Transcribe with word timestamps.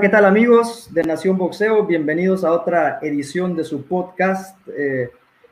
¿qué 0.00 0.08
tal 0.08 0.26
amigos 0.26 0.88
de 0.92 1.02
Nación 1.02 1.36
Boxeo? 1.38 1.84
Bienvenidos 1.84 2.44
a 2.44 2.52
otra 2.52 3.00
edición 3.02 3.56
de 3.56 3.64
su 3.64 3.84
podcast 3.84 4.56
eh, 4.68 5.10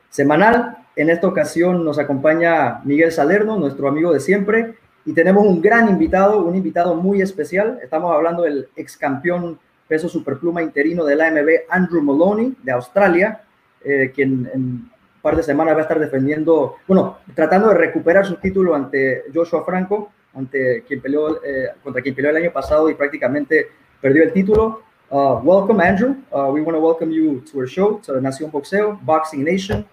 semanal. 0.09 0.77
En 0.95 1.09
esta 1.09 1.27
ocasión 1.27 1.83
nos 1.83 1.99
acompaña 1.99 2.79
Miguel 2.85 3.11
Salerno, 3.11 3.57
nuestro 3.57 3.89
amigo 3.89 4.13
de 4.13 4.21
siempre, 4.21 4.75
y 5.05 5.11
tenemos 5.11 5.45
un 5.45 5.61
gran 5.61 5.89
invitado, 5.89 6.45
un 6.45 6.55
invitado 6.55 6.95
muy 6.95 7.21
especial. 7.21 7.79
Estamos 7.83 8.13
hablando 8.15 8.43
del 8.43 8.69
ex 8.77 8.95
campeón 8.95 9.59
peso 9.85 10.07
superpluma 10.07 10.63
interino 10.63 11.03
del 11.03 11.19
AMB, 11.19 11.49
Andrew 11.69 12.01
Maloney, 12.01 12.55
de 12.63 12.71
Australia, 12.71 13.41
eh, 13.83 14.13
quien 14.15 14.49
en 14.53 14.61
un 14.61 14.91
par 15.21 15.35
de 15.35 15.43
semanas 15.43 15.75
va 15.75 15.79
a 15.79 15.83
estar 15.83 15.99
defendiendo, 15.99 16.77
bueno, 16.87 17.17
tratando 17.35 17.67
de 17.69 17.75
recuperar 17.75 18.25
su 18.25 18.35
título 18.37 18.75
ante 18.75 19.25
Joshua 19.33 19.65
Franco, 19.65 20.11
ante 20.33 20.83
quien 20.87 21.01
peleó, 21.01 21.43
eh, 21.43 21.71
contra 21.83 22.01
quien 22.01 22.15
peleó 22.15 22.31
el 22.31 22.37
año 22.37 22.53
pasado 22.53 22.89
y 22.89 22.93
prácticamente 22.93 23.67
perdió 24.01 24.23
el 24.23 24.33
título. 24.33 24.81
Uh, 25.09 25.39
welcome, 25.43 25.79
Andrew. 25.81 26.15
Uh, 26.31 26.51
we 26.51 26.61
want 26.61 26.75
to 26.75 26.79
welcome 26.79 27.11
you 27.11 27.41
to 27.51 27.59
our 27.59 27.67
show, 27.67 27.99
to 27.99 28.13
Nación 28.13 28.51
Boxeo, 28.51 29.03
Boxing 29.05 29.43
Nation. 29.43 29.85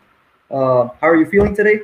Uh, 0.51 0.89
how 1.01 1.09
are 1.09 1.17
you 1.17 1.27
feeling 1.27 1.55
today? 1.55 1.83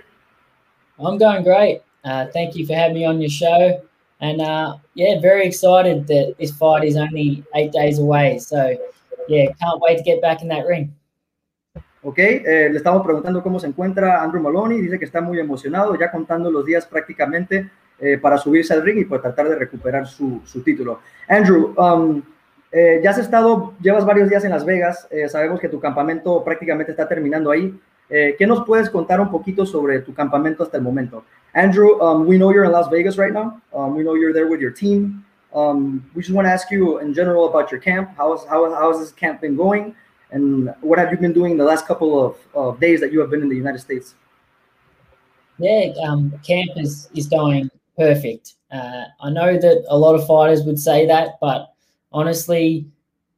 I'm 0.99 1.17
going 1.17 1.45
great. 1.45 1.83
Uh, 2.05 2.27
thank 2.33 2.57
you 2.57 2.67
for 2.67 2.75
having 2.75 2.95
me 2.95 3.05
on 3.05 3.21
your 3.21 3.31
show. 3.31 3.81
And 4.21 4.41
uh, 4.41 4.77
yeah, 4.95 5.21
very 5.21 5.47
excited 5.47 6.07
that 6.09 6.35
this 6.39 6.51
fight 6.51 6.85
is 6.85 6.97
only 6.97 7.43
eight 7.55 7.73
days 7.73 7.99
away. 7.99 8.39
So 8.39 8.77
yeah, 9.29 9.47
can't 9.61 9.81
wait 9.81 9.99
to 9.99 10.03
get 10.03 10.21
back 10.21 10.43
in 10.43 10.49
that 10.49 10.67
ring. 10.67 10.95
Ok, 12.03 12.19
eh, 12.19 12.69
le 12.71 12.79
estamos 12.79 13.03
preguntando 13.03 13.43
cómo 13.43 13.61
se 13.61 13.67
encuentra 13.67 14.23
Andrew 14.23 14.41
Moloney. 14.43 14.81
Dice 14.81 14.99
que 14.99 15.05
está 15.05 15.21
muy 15.21 15.39
emocionado, 15.39 15.99
ya 15.99 16.11
contando 16.11 16.51
los 16.51 16.65
días 16.65 16.87
prácticamente 16.87 17.71
eh, 18.01 18.19
para 18.19 18.39
subirse 18.39 18.73
al 18.73 18.83
ring 18.83 18.99
y 18.99 19.05
pues 19.05 19.21
tratar 19.21 19.49
de 19.49 19.57
recuperar 19.57 20.07
su, 20.07 20.41
su 20.45 20.63
título. 20.63 21.01
Andrew, 21.29 21.75
um, 21.77 22.23
eh, 22.73 23.01
ya 23.03 23.11
has 23.11 23.19
estado, 23.19 23.75
llevas 23.81 24.05
varios 24.05 24.29
días 24.29 24.45
en 24.45 24.51
Las 24.51 24.65
Vegas. 24.65 25.09
Eh, 25.11 25.29
sabemos 25.29 25.61
que 25.61 25.69
tu 25.69 25.81
campamento 25.81 26.43
prácticamente 26.45 26.93
está 26.93 27.09
terminando 27.09 27.51
ahí. 27.51 27.79
Eh, 28.09 28.35
¿Qué 28.39 28.47
nos 28.47 28.65
puedes 28.65 28.91
contar 28.91 29.21
un 29.21 29.31
poquito 29.31 29.67
sobre 29.67 30.01
tu 30.01 30.15
campamento 30.15 30.63
hasta 30.63 30.77
el 30.77 30.83
momento? 30.83 31.25
Andrew, 31.53 32.01
um, 32.01 32.27
we 32.27 32.37
know 32.37 32.53
you're 32.53 32.65
in 32.65 32.73
Las 32.73 32.89
Vegas 32.89 33.17
right 33.17 33.33
now. 33.33 33.61
Um, 33.73 33.97
we 33.97 34.03
know 34.03 34.15
you're 34.15 34.33
there 34.33 34.49
with 34.49 34.61
your 34.61 34.73
team. 34.73 35.25
Um, 35.53 36.09
we 36.15 36.23
just 36.23 36.35
want 36.35 36.47
to 36.47 36.53
ask 36.53 36.71
you 36.71 36.99
in 37.01 37.13
general 37.13 37.49
about 37.49 37.73
your 37.73 37.81
camp. 37.81 38.11
How, 38.17 38.33
is, 38.35 38.45
how, 38.49 38.73
how 38.73 38.93
has 38.93 39.01
this 39.01 39.13
camp 39.13 39.41
been 39.41 39.57
going? 39.57 39.95
And 40.31 40.73
what 40.81 40.99
have 41.01 41.11
you 41.11 41.19
been 41.19 41.33
doing 41.33 41.57
the 41.57 41.65
last 41.65 41.87
couple 41.87 42.25
of, 42.25 42.37
of 42.55 42.79
days 42.79 43.01
that 43.01 43.13
you 43.13 43.19
have 43.21 43.31
been 43.31 43.43
in 43.43 43.49
the 43.49 43.57
United 43.57 43.81
States? 43.81 44.15
Yeah, 45.59 45.93
um, 46.07 46.33
camp 46.47 46.71
is, 46.77 47.11
is 47.17 47.27
going 47.27 47.69
perfect. 48.01 48.55
Uh, 48.73 49.05
I 49.21 49.29
know 49.31 49.59
that 49.59 49.85
a 49.89 49.99
lot 49.99 50.15
of 50.15 50.27
fighters 50.27 50.63
would 50.65 50.79
say 50.79 51.07
that, 51.07 51.35
but 51.39 51.69
honestly, 52.13 52.87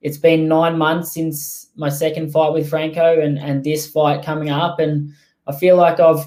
it's 0.03 0.19
been 0.19 0.47
nine 0.47 0.79
months 0.79 1.15
since 1.15 1.71
my 1.75 1.89
second 1.89 2.31
fight 2.31 2.53
with 2.53 2.71
Franco 2.71 3.21
and, 3.21 3.39
and 3.39 3.65
this 3.65 3.91
fight 3.91 4.25
coming 4.25 4.51
up. 4.51 4.79
And 4.79 5.13
I 5.49 5.53
feel 5.53 5.77
like 5.77 5.99
I've 5.99 6.25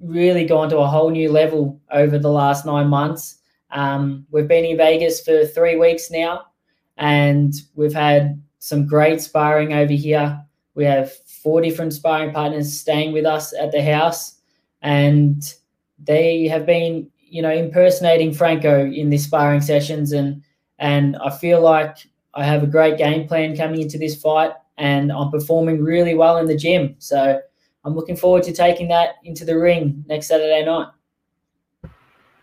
really 0.00 0.44
gone 0.44 0.68
to 0.70 0.78
a 0.78 0.86
whole 0.88 1.10
new 1.10 1.30
level 1.30 1.80
over 1.92 2.18
the 2.18 2.30
last 2.30 2.66
nine 2.66 2.88
months. 2.88 3.36
Um, 3.70 4.26
we've 4.30 4.48
been 4.48 4.64
in 4.64 4.76
Vegas 4.76 5.20
for 5.20 5.44
three 5.46 5.76
weeks 5.76 6.10
now, 6.10 6.46
and 6.96 7.54
we've 7.76 7.94
had 7.94 8.42
some 8.58 8.88
great 8.88 9.20
sparring 9.20 9.72
over 9.72 9.92
here. 9.92 10.42
We 10.74 10.84
have 10.84 11.12
four 11.42 11.60
different 11.60 11.92
sparring 11.92 12.32
partners 12.32 12.80
staying 12.80 13.12
with 13.12 13.26
us 13.26 13.52
at 13.52 13.70
the 13.70 13.82
house, 13.82 14.40
and 14.82 15.42
they 16.02 16.48
have 16.48 16.66
been, 16.66 17.10
you 17.30 17.42
know, 17.42 17.52
impersonating 17.52 18.32
Franco 18.32 18.84
in 18.84 19.10
these 19.10 19.24
sparring 19.24 19.60
sessions, 19.60 20.12
and 20.12 20.42
and 20.78 21.16
I 21.16 21.30
feel 21.30 21.60
like 21.60 21.96
I 22.34 22.44
have 22.44 22.62
a 22.62 22.66
great 22.66 22.98
game 22.98 23.26
plan 23.26 23.56
coming 23.56 23.80
into 23.80 23.98
this 23.98 24.20
fight, 24.20 24.52
and 24.76 25.12
I'm 25.12 25.30
performing 25.30 25.82
really 25.82 26.14
well 26.14 26.38
in 26.38 26.46
the 26.46 26.56
gym. 26.56 26.96
So 26.98 27.40
I'm 27.84 27.94
looking 27.94 28.16
forward 28.16 28.42
to 28.44 28.52
taking 28.52 28.88
that 28.88 29.16
into 29.24 29.44
the 29.44 29.58
ring 29.58 30.04
next 30.08 30.28
Saturday 30.28 30.64
night. 30.64 30.88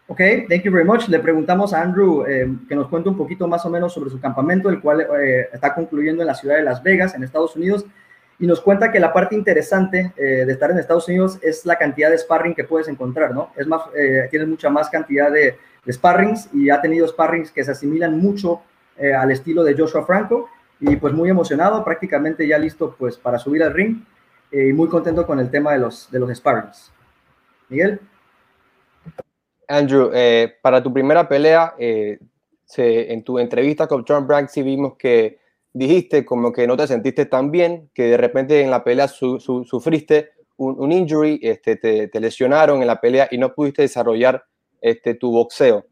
Ok, 0.08 0.20
thank 0.48 0.64
you 0.64 0.72
very 0.72 0.86
much. 0.86 1.10
Le 1.10 1.18
preguntamos 1.20 1.74
a 1.74 1.82
Andrew 1.82 2.24
eh, 2.28 2.48
que 2.70 2.76
nos 2.76 2.88
cuente 2.90 3.10
un 3.10 3.18
poquito 3.18 3.48
más 3.48 3.66
o 3.66 3.70
menos 3.72 3.92
sobre 3.92 4.12
su 4.12 4.20
campamento, 4.20 4.70
el 4.70 4.80
cual 4.80 5.02
eh, 5.02 5.48
está 5.52 5.74
concluyendo 5.74 6.22
en 6.22 6.28
la 6.28 6.36
ciudad 6.36 6.58
de 6.58 6.64
Las 6.64 6.84
Vegas, 6.84 7.16
en 7.16 7.24
Estados 7.24 7.56
Unidos, 7.56 7.86
y 8.40 8.48
nos 8.48 8.62
cuenta 8.62 8.92
que 8.92 9.00
la 9.00 9.14
parte 9.14 9.36
interesante 9.36 10.14
eh, 10.18 10.46
de 10.46 10.52
estar 10.52 10.72
en 10.72 10.78
Estados 10.78 11.08
Unidos 11.08 11.40
es 11.42 11.66
la 11.66 11.78
cantidad 11.78 12.10
de 12.10 12.18
sparring 12.18 12.54
que 12.54 12.64
puedes 12.64 12.88
encontrar, 12.88 13.34
¿no? 13.34 13.52
Es 13.56 13.68
más, 13.68 13.82
eh, 13.96 14.28
tienes 14.30 14.48
mucha 14.48 14.70
más 14.70 14.90
cantidad 14.90 15.32
de, 15.32 15.58
sparrings 15.88 16.50
y 16.52 16.72
ha 16.72 16.82
tenido 16.82 17.08
sparrings 17.08 17.52
que 17.52 17.64
se 17.64 17.70
asimilan 17.70 18.18
mucho 18.18 18.64
eh, 18.98 19.14
al 19.14 19.30
estilo 19.30 19.64
de 19.64 19.78
Joshua 19.78 20.04
Franco 20.04 20.50
y 20.80 20.96
pues 20.96 21.14
muy 21.14 21.30
emocionado, 21.30 21.86
prácticamente 21.86 22.48
ya 22.48 22.58
listo 22.58 22.96
pues 22.98 23.18
para 23.18 23.38
subir 23.38 23.62
al 23.62 23.72
ring 23.72 24.04
y 24.52 24.74
muy 24.74 24.90
contento 24.90 25.28
con 25.28 25.40
el 25.40 25.52
tema 25.52 25.74
de 25.74 25.80
los, 25.80 26.10
de 26.10 26.18
los 26.18 26.36
sparrings. 26.36 26.92
Miguel. 27.70 28.00
Andrew, 29.68 30.12
eh, 30.14 30.56
para 30.62 30.82
tu 30.82 30.94
primera 30.94 31.28
pelea, 31.28 31.74
eh, 31.78 32.20
en 32.78 33.24
tu 33.24 33.40
entrevista 33.40 33.88
con 33.88 34.04
John 34.08 34.28
Brank 34.28 34.50
sí 34.50 34.62
vimos 34.64 34.96
que 34.98 35.40
dijiste 35.76 36.24
como 36.24 36.54
que 36.54 36.68
no 36.68 36.78
te 36.78 36.88
sentiste 36.88 37.26
tan 37.26 37.52
bien, 37.52 37.90
que 37.94 38.04
de 38.04 38.18
repente 38.18 38.62
en 38.62 38.72
la 38.72 38.84
pelea 38.84 39.10
su, 39.10 39.42
su, 39.42 39.66
sufriste 39.66 40.30
un, 40.56 40.90
injury, 40.90 41.38
este, 41.44 41.76
te, 41.76 42.08
te, 42.08 42.20
lesionaron 42.22 42.82
en 42.82 42.88
la 42.88 43.02
pelea 43.02 43.28
y 43.30 43.38
no 43.38 43.54
pudiste 43.54 43.82
desarrollar 43.82 44.46
este, 44.80 45.16
tu 45.16 45.32
boxeo, 45.32 45.86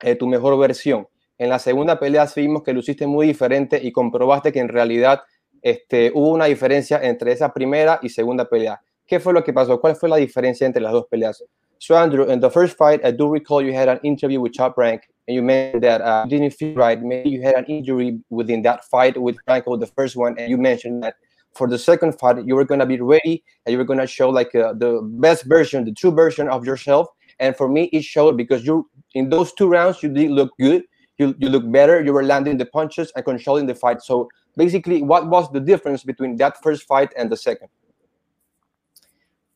eh, 0.00 0.14
tu 0.14 0.28
mejor 0.28 0.56
versión. 0.56 1.08
En 1.38 1.48
la 1.48 1.58
segunda 1.58 1.98
pelea 1.98 2.30
vimos 2.36 2.62
que 2.62 2.72
lo 2.72 2.78
hiciste 2.78 3.08
muy 3.08 3.26
diferente 3.26 3.80
y 3.82 3.90
comprobaste 3.90 4.52
que 4.52 4.60
en 4.60 4.68
realidad 4.68 5.22
este, 5.60 6.12
hubo 6.14 6.30
una 6.30 6.44
diferencia 6.44 7.00
entre 7.02 7.32
esa 7.32 7.52
primera 7.52 7.98
y 8.02 8.10
segunda 8.10 8.48
pelea. 8.48 8.80
¿Qué 9.04 9.18
fue 9.18 9.32
lo 9.32 9.42
que 9.42 9.52
pasó? 9.52 9.80
¿Cuál 9.80 9.96
fue 9.96 10.08
la 10.08 10.16
diferencia 10.16 10.68
entre 10.68 10.82
las 10.82 10.92
dos 10.92 11.06
peleas? 11.10 11.44
So 11.78 11.96
Andrew, 11.96 12.30
in 12.30 12.40
the 12.40 12.48
first 12.48 12.78
fight, 12.78 13.04
I 13.04 13.10
do 13.10 13.32
recall 13.32 13.60
you 13.60 13.76
had 13.76 13.88
an 13.88 13.98
interview 14.04 14.40
with 14.40 14.52
Top 14.56 14.78
Rank, 14.78 15.02
and 15.26 15.34
you 15.34 15.42
mentioned 15.42 15.82
that 15.82 16.00
uh, 16.00 16.24
you 16.28 16.38
didn't 16.38 16.54
feel 16.54 16.74
right. 16.74 17.00
Maybe 17.02 17.30
you 17.30 17.42
had 17.42 17.54
an 17.54 17.64
injury 17.66 18.20
within 18.30 18.62
that 18.62 18.84
fight 18.84 19.20
with 19.20 19.36
Franco, 19.44 19.76
the 19.76 19.86
first 19.86 20.16
one, 20.16 20.38
and 20.38 20.50
you 20.50 20.56
mentioned 20.56 21.02
that 21.02 21.16
for 21.54 21.66
the 21.66 21.78
second 21.78 22.18
fight, 22.18 22.44
you 22.44 22.54
were 22.54 22.64
going 22.64 22.80
to 22.80 22.86
be 22.86 23.00
ready 23.00 23.42
and 23.64 23.72
you 23.72 23.78
were 23.78 23.84
going 23.84 23.98
to 23.98 24.06
show 24.06 24.28
like 24.28 24.54
uh, 24.54 24.74
the 24.74 25.00
best 25.02 25.44
version, 25.44 25.84
the 25.84 25.92
true 25.92 26.10
version 26.10 26.48
of 26.48 26.66
yourself. 26.66 27.08
And 27.40 27.56
for 27.56 27.68
me, 27.68 27.84
it 27.92 28.04
showed 28.04 28.36
because 28.36 28.64
you 28.64 28.88
in 29.14 29.30
those 29.30 29.52
two 29.54 29.68
rounds, 29.68 30.02
you 30.02 30.10
did 30.10 30.30
look 30.30 30.52
good. 30.60 30.84
You, 31.18 31.34
you 31.38 31.48
look 31.48 31.70
better. 31.72 32.04
You 32.04 32.12
were 32.12 32.22
landing 32.22 32.58
the 32.58 32.66
punches 32.66 33.10
and 33.16 33.24
controlling 33.24 33.66
the 33.66 33.74
fight. 33.74 34.02
So 34.02 34.28
basically, 34.56 35.02
what 35.02 35.28
was 35.28 35.50
the 35.50 35.60
difference 35.60 36.04
between 36.04 36.36
that 36.36 36.62
first 36.62 36.86
fight 36.86 37.12
and 37.16 37.30
the 37.30 37.36
second? 37.36 37.68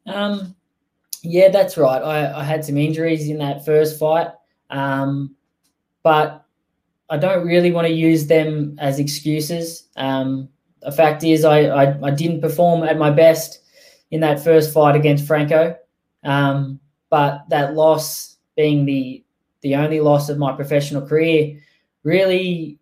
Um, 0.06 0.56
yeah, 1.22 1.50
that's 1.50 1.76
right. 1.76 2.02
I, 2.02 2.40
I 2.40 2.44
had 2.44 2.64
some 2.64 2.78
injuries 2.78 3.28
in 3.28 3.38
that 3.38 3.66
first 3.66 3.98
fight, 3.98 4.28
um, 4.70 5.36
but 6.02 6.44
I 7.08 7.16
don't 7.16 7.46
really 7.46 7.72
want 7.72 7.86
to 7.86 7.92
use 7.92 8.26
them 8.26 8.76
as 8.78 8.98
excuses. 8.98 9.88
Um, 9.96 10.48
the 10.82 10.92
fact 10.92 11.24
is, 11.24 11.44
I, 11.44 11.62
I, 11.64 12.06
I 12.06 12.10
didn't 12.10 12.40
perform 12.40 12.84
at 12.84 12.98
my 12.98 13.10
best 13.10 13.60
in 14.10 14.20
that 14.20 14.42
first 14.42 14.72
fight 14.72 14.96
against 14.96 15.26
Franco, 15.26 15.76
um, 16.24 16.80
but 17.10 17.44
that 17.48 17.74
loss 17.74 18.36
being 18.56 18.84
the 18.84 19.24
the 19.62 19.76
only 19.76 20.00
loss 20.00 20.30
of 20.30 20.38
my 20.38 20.52
professional 20.52 21.06
career 21.06 21.60
really 22.02 22.78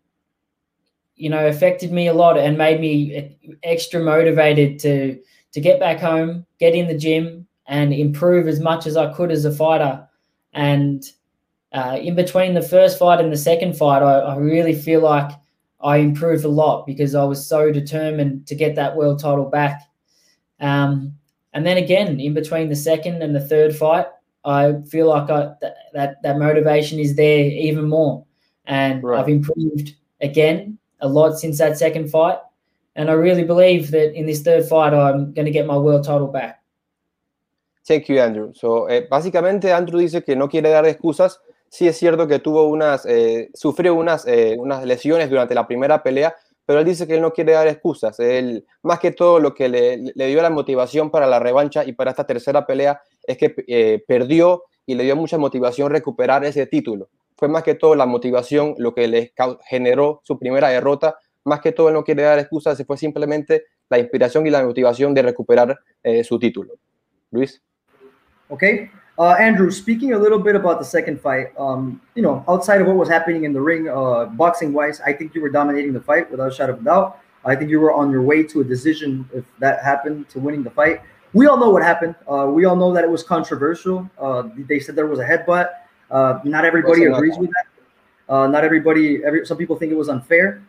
you 1.17 1.29
know 1.29 1.49
affected 1.49 1.91
me 1.91 2.07
a 2.07 2.15
lot 2.15 2.39
and 2.39 2.57
made 2.57 2.81
me 2.81 3.37
extra 3.65 4.01
motivated 4.01 4.79
to 4.79 5.19
to 5.53 5.61
get 5.61 5.81
back 5.81 5.99
home 5.99 6.47
get 6.61 6.75
in 6.75 6.87
the 6.87 6.97
gym 6.97 7.49
and 7.69 7.93
improve 7.93 8.49
as 8.49 8.59
much 8.59 8.87
as 8.87 8.97
I 8.97 9.13
could 9.13 9.31
as 9.31 9.45
a 9.45 9.53
fighter. 9.53 10.09
And 10.55 11.05
uh, 11.73 11.99
in 12.01 12.15
between 12.15 12.55
the 12.55 12.63
first 12.63 12.99
fight 12.99 13.21
and 13.21 13.33
the 13.33 13.37
second 13.37 13.77
fight, 13.77 14.03
I, 14.03 14.21
I, 14.21 14.37
really 14.37 14.75
feel 14.75 15.03
like 15.03 15.31
I 15.81 15.99
improved 15.99 16.45
a 16.45 16.49
lot 16.49 16.87
because 16.87 17.15
I 17.15 17.25
was 17.25 17.47
so 17.47 17.71
determined 17.71 18.47
to 18.47 18.55
get 18.55 18.75
that 18.77 18.97
world 18.97 19.21
title 19.21 19.45
back. 19.45 19.83
Um, 20.61 21.15
and 21.53 21.67
then 21.67 21.77
again, 21.77 22.21
in 22.21 22.33
between 22.33 22.69
the 22.69 22.77
second 22.77 23.23
and 23.23 23.35
the 23.35 23.47
third 23.47 23.77
fight, 23.77 24.07
I 24.45 24.81
feel 24.89 25.09
like 25.09 25.29
I, 25.31 25.53
th- 25.61 25.73
that 25.93 26.23
that 26.23 26.39
motivation 26.39 26.99
is 26.99 27.17
there 27.17 27.45
even 27.45 27.89
more, 27.89 28.25
and 28.65 29.03
right. 29.03 29.21
I've 29.21 29.29
improved 29.29 29.95
again 30.23 30.79
a 31.01 31.09
lot 31.09 31.39
since 31.39 31.59
that 31.59 31.77
second 31.77 32.09
fight. 32.09 32.39
And 32.97 33.11
I 33.11 33.13
really 33.13 33.45
believe 33.45 33.91
that 33.93 34.15
in 34.15 34.27
this 34.27 34.43
third 34.43 34.65
fight, 34.67 34.93
I'm 34.93 35.33
going 35.33 35.47
to 35.47 35.53
get 35.53 35.67
my 35.67 35.77
world 35.77 36.05
title 36.05 36.27
back. 36.27 36.63
Thank 37.87 38.09
you, 38.09 38.21
Andrew. 38.21 38.53
So, 38.55 38.87
eh, 38.87 39.07
básicamente, 39.09 39.71
Andrew 39.73 40.01
dice 40.01 40.23
que 40.25 40.35
no 40.35 40.49
quiere 40.49 40.71
dar 40.71 40.85
excusas. 40.85 41.39
Sí 41.71 41.87
es 41.87 41.97
cierto 41.97 42.27
que 42.27 42.39
tuvo 42.39 42.69
unas, 42.69 43.05
eh, 43.07 43.51
sufrió 43.55 43.95
unas, 43.95 44.27
eh, 44.27 44.57
unas 44.59 44.85
lesiones 44.85 45.29
durante 45.31 45.55
la 45.55 45.67
primera 45.67 46.03
pelea, 46.03 46.35
pero 46.65 46.81
él 46.81 46.85
dice 46.85 47.07
que 47.07 47.15
él 47.15 47.23
no 47.23 47.33
quiere 47.33 47.53
dar 47.53 47.67
excusas. 47.69 48.19
Él, 48.21 48.67
más 48.83 48.99
que 48.99 49.11
todo, 49.11 49.39
lo 49.41 49.55
que 49.55 49.69
le, 49.69 50.13
le 50.15 50.27
dio 50.27 50.43
la 50.43 50.51
motivación 50.51 51.11
para 51.11 51.27
la 51.27 51.39
revancha 51.39 51.85
y 51.85 51.93
para 51.93 52.11
esta 52.11 52.27
tercera 52.27 52.67
pelea 52.67 53.01
es 53.27 53.39
que 53.39 54.05
perdió 54.07 54.65
y 54.89 54.95
le 54.95 55.05
dio 55.05 55.17
mucha 55.17 55.37
motivación 55.37 55.91
recuperar 55.91 56.47
ese 56.47 56.67
título. 56.67 57.11
fue 57.37 57.47
más 57.47 57.63
que 57.63 57.75
todo 57.75 57.95
la 57.95 58.07
motivación 58.07 58.75
lo 58.79 58.95
que 58.95 59.07
le 59.07 59.33
generó 59.67 60.21
su 60.25 60.39
primera 60.39 60.69
derrota. 60.71 61.19
Más 61.45 61.61
que 61.61 61.73
todo, 61.73 61.89
él 61.89 61.95
no 61.95 62.05
quiere 62.05 62.23
dar 62.23 62.39
excusas, 62.39 62.83
fue 62.87 62.97
simplemente 62.97 63.65
la 63.91 63.99
inspiración 63.99 64.47
y 64.47 64.51
la 64.51 64.65
motivación 64.65 65.15
de 65.15 65.23
recuperar 65.23 65.79
eh, 66.03 66.25
su 66.25 66.39
título. 66.39 66.75
Luis. 67.31 67.63
Okay. 68.49 68.91
Uh, 69.19 69.33
Andrew, 69.33 69.69
speaking 69.71 70.13
a 70.13 70.19
little 70.19 70.39
bit 70.39 70.55
about 70.55 70.79
the 70.79 70.85
second 70.85 71.21
fight, 71.21 71.49
um, 71.59 72.01
you 72.15 72.23
know, 72.23 72.45
outside 72.47 72.81
of 72.81 72.87
what 72.87 72.95
was 72.95 73.09
happening 73.09 73.43
in 73.43 73.53
the 73.53 73.61
ring, 73.61 73.89
uh, 73.89 74.27
boxing 74.27 74.73
wise, 74.73 75.01
I 75.01 75.13
think 75.13 75.35
you 75.35 75.41
were 75.41 75.49
dominating 75.49 75.93
the 75.93 76.01
fight 76.01 76.31
without 76.31 76.53
a 76.53 76.55
shadow 76.55 76.75
of 76.75 76.81
a 76.81 76.85
doubt. 76.85 77.19
I 77.45 77.57
think 77.57 77.69
you 77.69 77.81
were 77.81 77.93
on 77.93 78.13
your 78.13 78.23
way 78.23 78.45
to 78.45 78.61
a 78.61 78.65
decision 78.65 79.29
if 79.35 79.45
that 79.59 79.83
happened 79.83 80.29
to 80.31 80.39
winning 80.39 80.63
the 80.63 80.71
fight. 80.71 81.01
We 81.33 81.47
all 81.47 81.59
know 81.59 81.71
what 81.71 81.83
happened. 81.83 82.15
Uh, 82.31 82.47
we 82.53 82.65
all 82.65 82.77
know 82.77 82.93
that 82.93 83.03
it 83.03 83.11
was 83.11 83.25
controversial. 83.25 84.09
Uh, 84.21 84.49
they 84.57 84.79
said 84.79 84.95
there 84.95 85.07
was 85.07 85.19
a 85.19 85.27
headbutt. 85.27 85.71
Uh, 86.11 86.39
not 86.45 86.65
everybody 86.65 87.05
agrees 87.05 87.37
with 87.39 87.51
that. 87.51 88.33
Uh, 88.33 88.47
not 88.47 88.63
everybody. 88.63 89.25
Every, 89.25 89.45
some 89.45 89.57
people 89.57 89.77
think 89.77 89.91
it 89.91 89.97
was 89.97 90.09
unfair. 90.09 90.63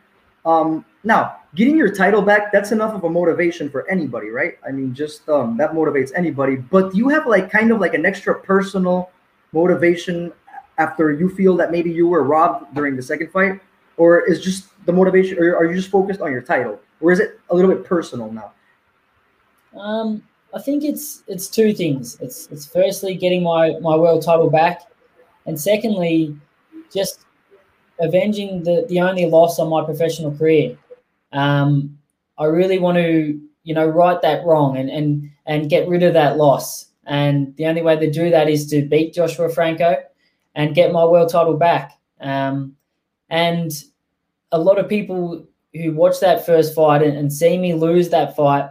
Um, 0.44 0.86
now, 1.04 1.38
getting 1.56 1.78
your 1.78 1.94
title 1.94 2.22
back, 2.22 2.52
that's 2.52 2.72
enough 2.72 2.94
of 2.94 3.04
a 3.04 3.10
motivation 3.10 3.70
for 3.70 3.90
anybody, 3.90 4.30
right? 4.30 4.58
I 4.68 4.72
mean, 4.72 4.94
just 4.94 5.28
um, 5.30 5.56
that 5.58 5.72
motivates 5.72 6.12
anybody. 6.16 6.58
But 6.58 6.92
do 6.92 6.98
you 6.98 7.08
have 7.10 7.26
like 7.26 7.50
kind 7.50 7.72
of 7.72 7.80
like 7.80 7.94
an 7.94 8.06
extra 8.06 8.40
personal 8.40 9.10
motivation 9.54 10.34
after 10.78 11.12
you 11.12 11.30
feel 11.30 11.56
that 11.58 11.72
maybe 11.72 11.90
you 11.90 12.08
were 12.08 12.24
robbed 12.24 12.74
during 12.76 12.96
the 12.96 13.02
second 13.02 13.32
fight? 13.32 13.62
Or 13.96 14.26
is 14.30 14.42
just 14.42 14.68
the 14.86 14.94
motivation, 14.94 15.38
or 15.40 15.56
are 15.56 15.66
you 15.66 15.76
just 15.76 15.90
focused 15.90 16.22
on 16.22 16.32
your 16.32 16.42
title? 16.42 16.80
Or 17.02 17.12
is 17.12 17.20
it 17.20 17.40
a 17.50 17.56
little 17.56 17.72
bit 17.74 17.86
personal 17.86 18.32
now? 18.32 18.54
Um, 19.78 20.24
I 20.54 20.62
think 20.62 20.84
it's 20.84 21.24
it's 21.28 21.48
two 21.48 21.74
things. 21.74 22.18
It's 22.20 22.48
it's 22.48 22.66
firstly 22.66 23.16
getting 23.16 23.44
my 23.44 23.78
my 23.82 23.96
world 23.96 24.24
title 24.24 24.50
back, 24.50 24.82
and 25.46 25.60
secondly, 25.60 26.36
just 26.94 27.26
avenging 28.00 28.64
the 28.64 28.86
the 28.90 29.00
only 29.00 29.26
loss 29.26 29.60
on 29.60 29.70
my 29.70 29.84
professional 29.84 30.36
career. 30.36 30.78
Um, 31.32 31.98
I 32.38 32.46
really 32.46 32.80
want 32.80 32.98
to 32.98 33.40
you 33.64 33.74
know 33.74 33.88
right 33.88 34.22
that 34.22 34.46
wrong 34.46 34.78
and 34.78 34.90
and 34.90 35.30
and 35.46 35.70
get 35.70 35.88
rid 35.88 36.04
of 36.04 36.14
that 36.14 36.38
loss. 36.38 36.88
And 37.06 37.56
the 37.56 37.66
only 37.66 37.82
way 37.82 37.98
to 37.98 38.12
do 38.12 38.30
that 38.30 38.50
is 38.50 38.68
to 38.68 38.84
beat 38.84 39.14
Joshua 39.14 39.50
Franco 39.50 39.98
and 40.54 40.76
get 40.76 40.92
my 40.92 41.04
world 41.06 41.30
title 41.30 41.58
back. 41.58 41.94
Um, 42.22 42.76
and 43.30 43.72
a 44.52 44.60
lot 44.60 44.78
of 44.78 44.88
people 44.88 45.48
who 45.74 45.94
watch 45.94 46.20
that 46.20 46.46
first 46.46 46.76
fight 46.76 47.02
and, 47.02 47.18
and 47.18 47.34
see 47.34 47.58
me 47.58 47.74
lose 47.74 48.10
that 48.10 48.36
fight 48.36 48.70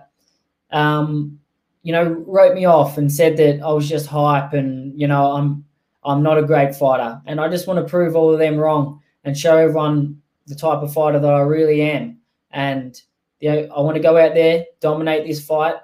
um, 0.70 1.38
you 1.82 1.92
know, 1.92 2.04
wrote 2.26 2.54
me 2.54 2.64
off 2.64 2.98
and 2.98 3.10
said 3.10 3.36
that 3.38 3.62
I 3.62 3.72
was 3.72 3.88
just 3.88 4.06
hype 4.06 4.52
and 4.52 4.98
you 4.98 5.06
know 5.06 5.32
I'm 5.32 5.64
I'm 6.04 6.22
not 6.22 6.38
a 6.38 6.42
great 6.42 6.74
fighter. 6.74 7.20
And 7.26 7.40
I 7.40 7.48
just 7.48 7.66
want 7.66 7.84
to 7.84 7.90
prove 7.90 8.16
all 8.16 8.32
of 8.32 8.38
them 8.38 8.56
wrong 8.56 9.00
and 9.24 9.36
show 9.36 9.56
everyone 9.56 10.20
the 10.46 10.54
type 10.54 10.78
of 10.78 10.92
fighter 10.92 11.18
that 11.18 11.32
I 11.32 11.40
really 11.40 11.82
am. 11.82 12.17
And 12.50 13.00
you 13.40 13.50
know, 13.50 13.68
I 13.74 13.80
want 13.80 13.96
to 13.96 14.02
go 14.02 14.16
out 14.16 14.34
there, 14.34 14.64
dominate 14.80 15.26
this 15.26 15.44
fight, 15.44 15.76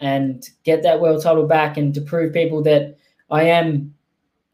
and 0.00 0.44
get 0.64 0.82
that 0.82 1.00
world 1.00 1.22
title 1.22 1.46
back, 1.46 1.76
and 1.76 1.94
to 1.94 2.00
prove 2.00 2.32
people 2.32 2.62
that 2.62 2.96
I 3.30 3.44
am 3.44 3.94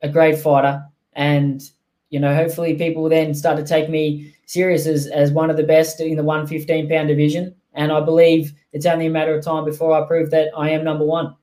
a 0.03 0.09
great 0.09 0.39
fighter. 0.39 0.85
And 1.15 1.63
you 2.11 2.21
know, 2.21 2.35
hopefully, 2.35 2.75
people 2.75 3.09
then 3.09 3.35
start 3.35 3.57
to 3.57 3.65
take 3.65 3.89
me 3.89 4.35
serious 4.47 4.87
as, 4.87 5.07
as 5.07 5.31
one 5.31 5.51
of 5.51 5.57
the 5.57 5.63
best 5.63 6.01
in 6.01 6.17
the 6.17 6.25
115 6.25 6.89
pound 6.89 7.09
division. 7.09 7.55
And 7.75 7.93
I 7.93 8.01
believe 8.01 8.53
it's 8.73 8.87
only 8.87 9.07
a 9.07 9.11
matter 9.11 9.35
of 9.35 9.45
time 9.45 9.65
before 9.65 9.95
I 9.95 10.07
prove 10.07 10.31
that 10.31 10.49
I 10.57 10.71
am 10.71 10.85
number 10.85 11.05
one. 11.05 11.37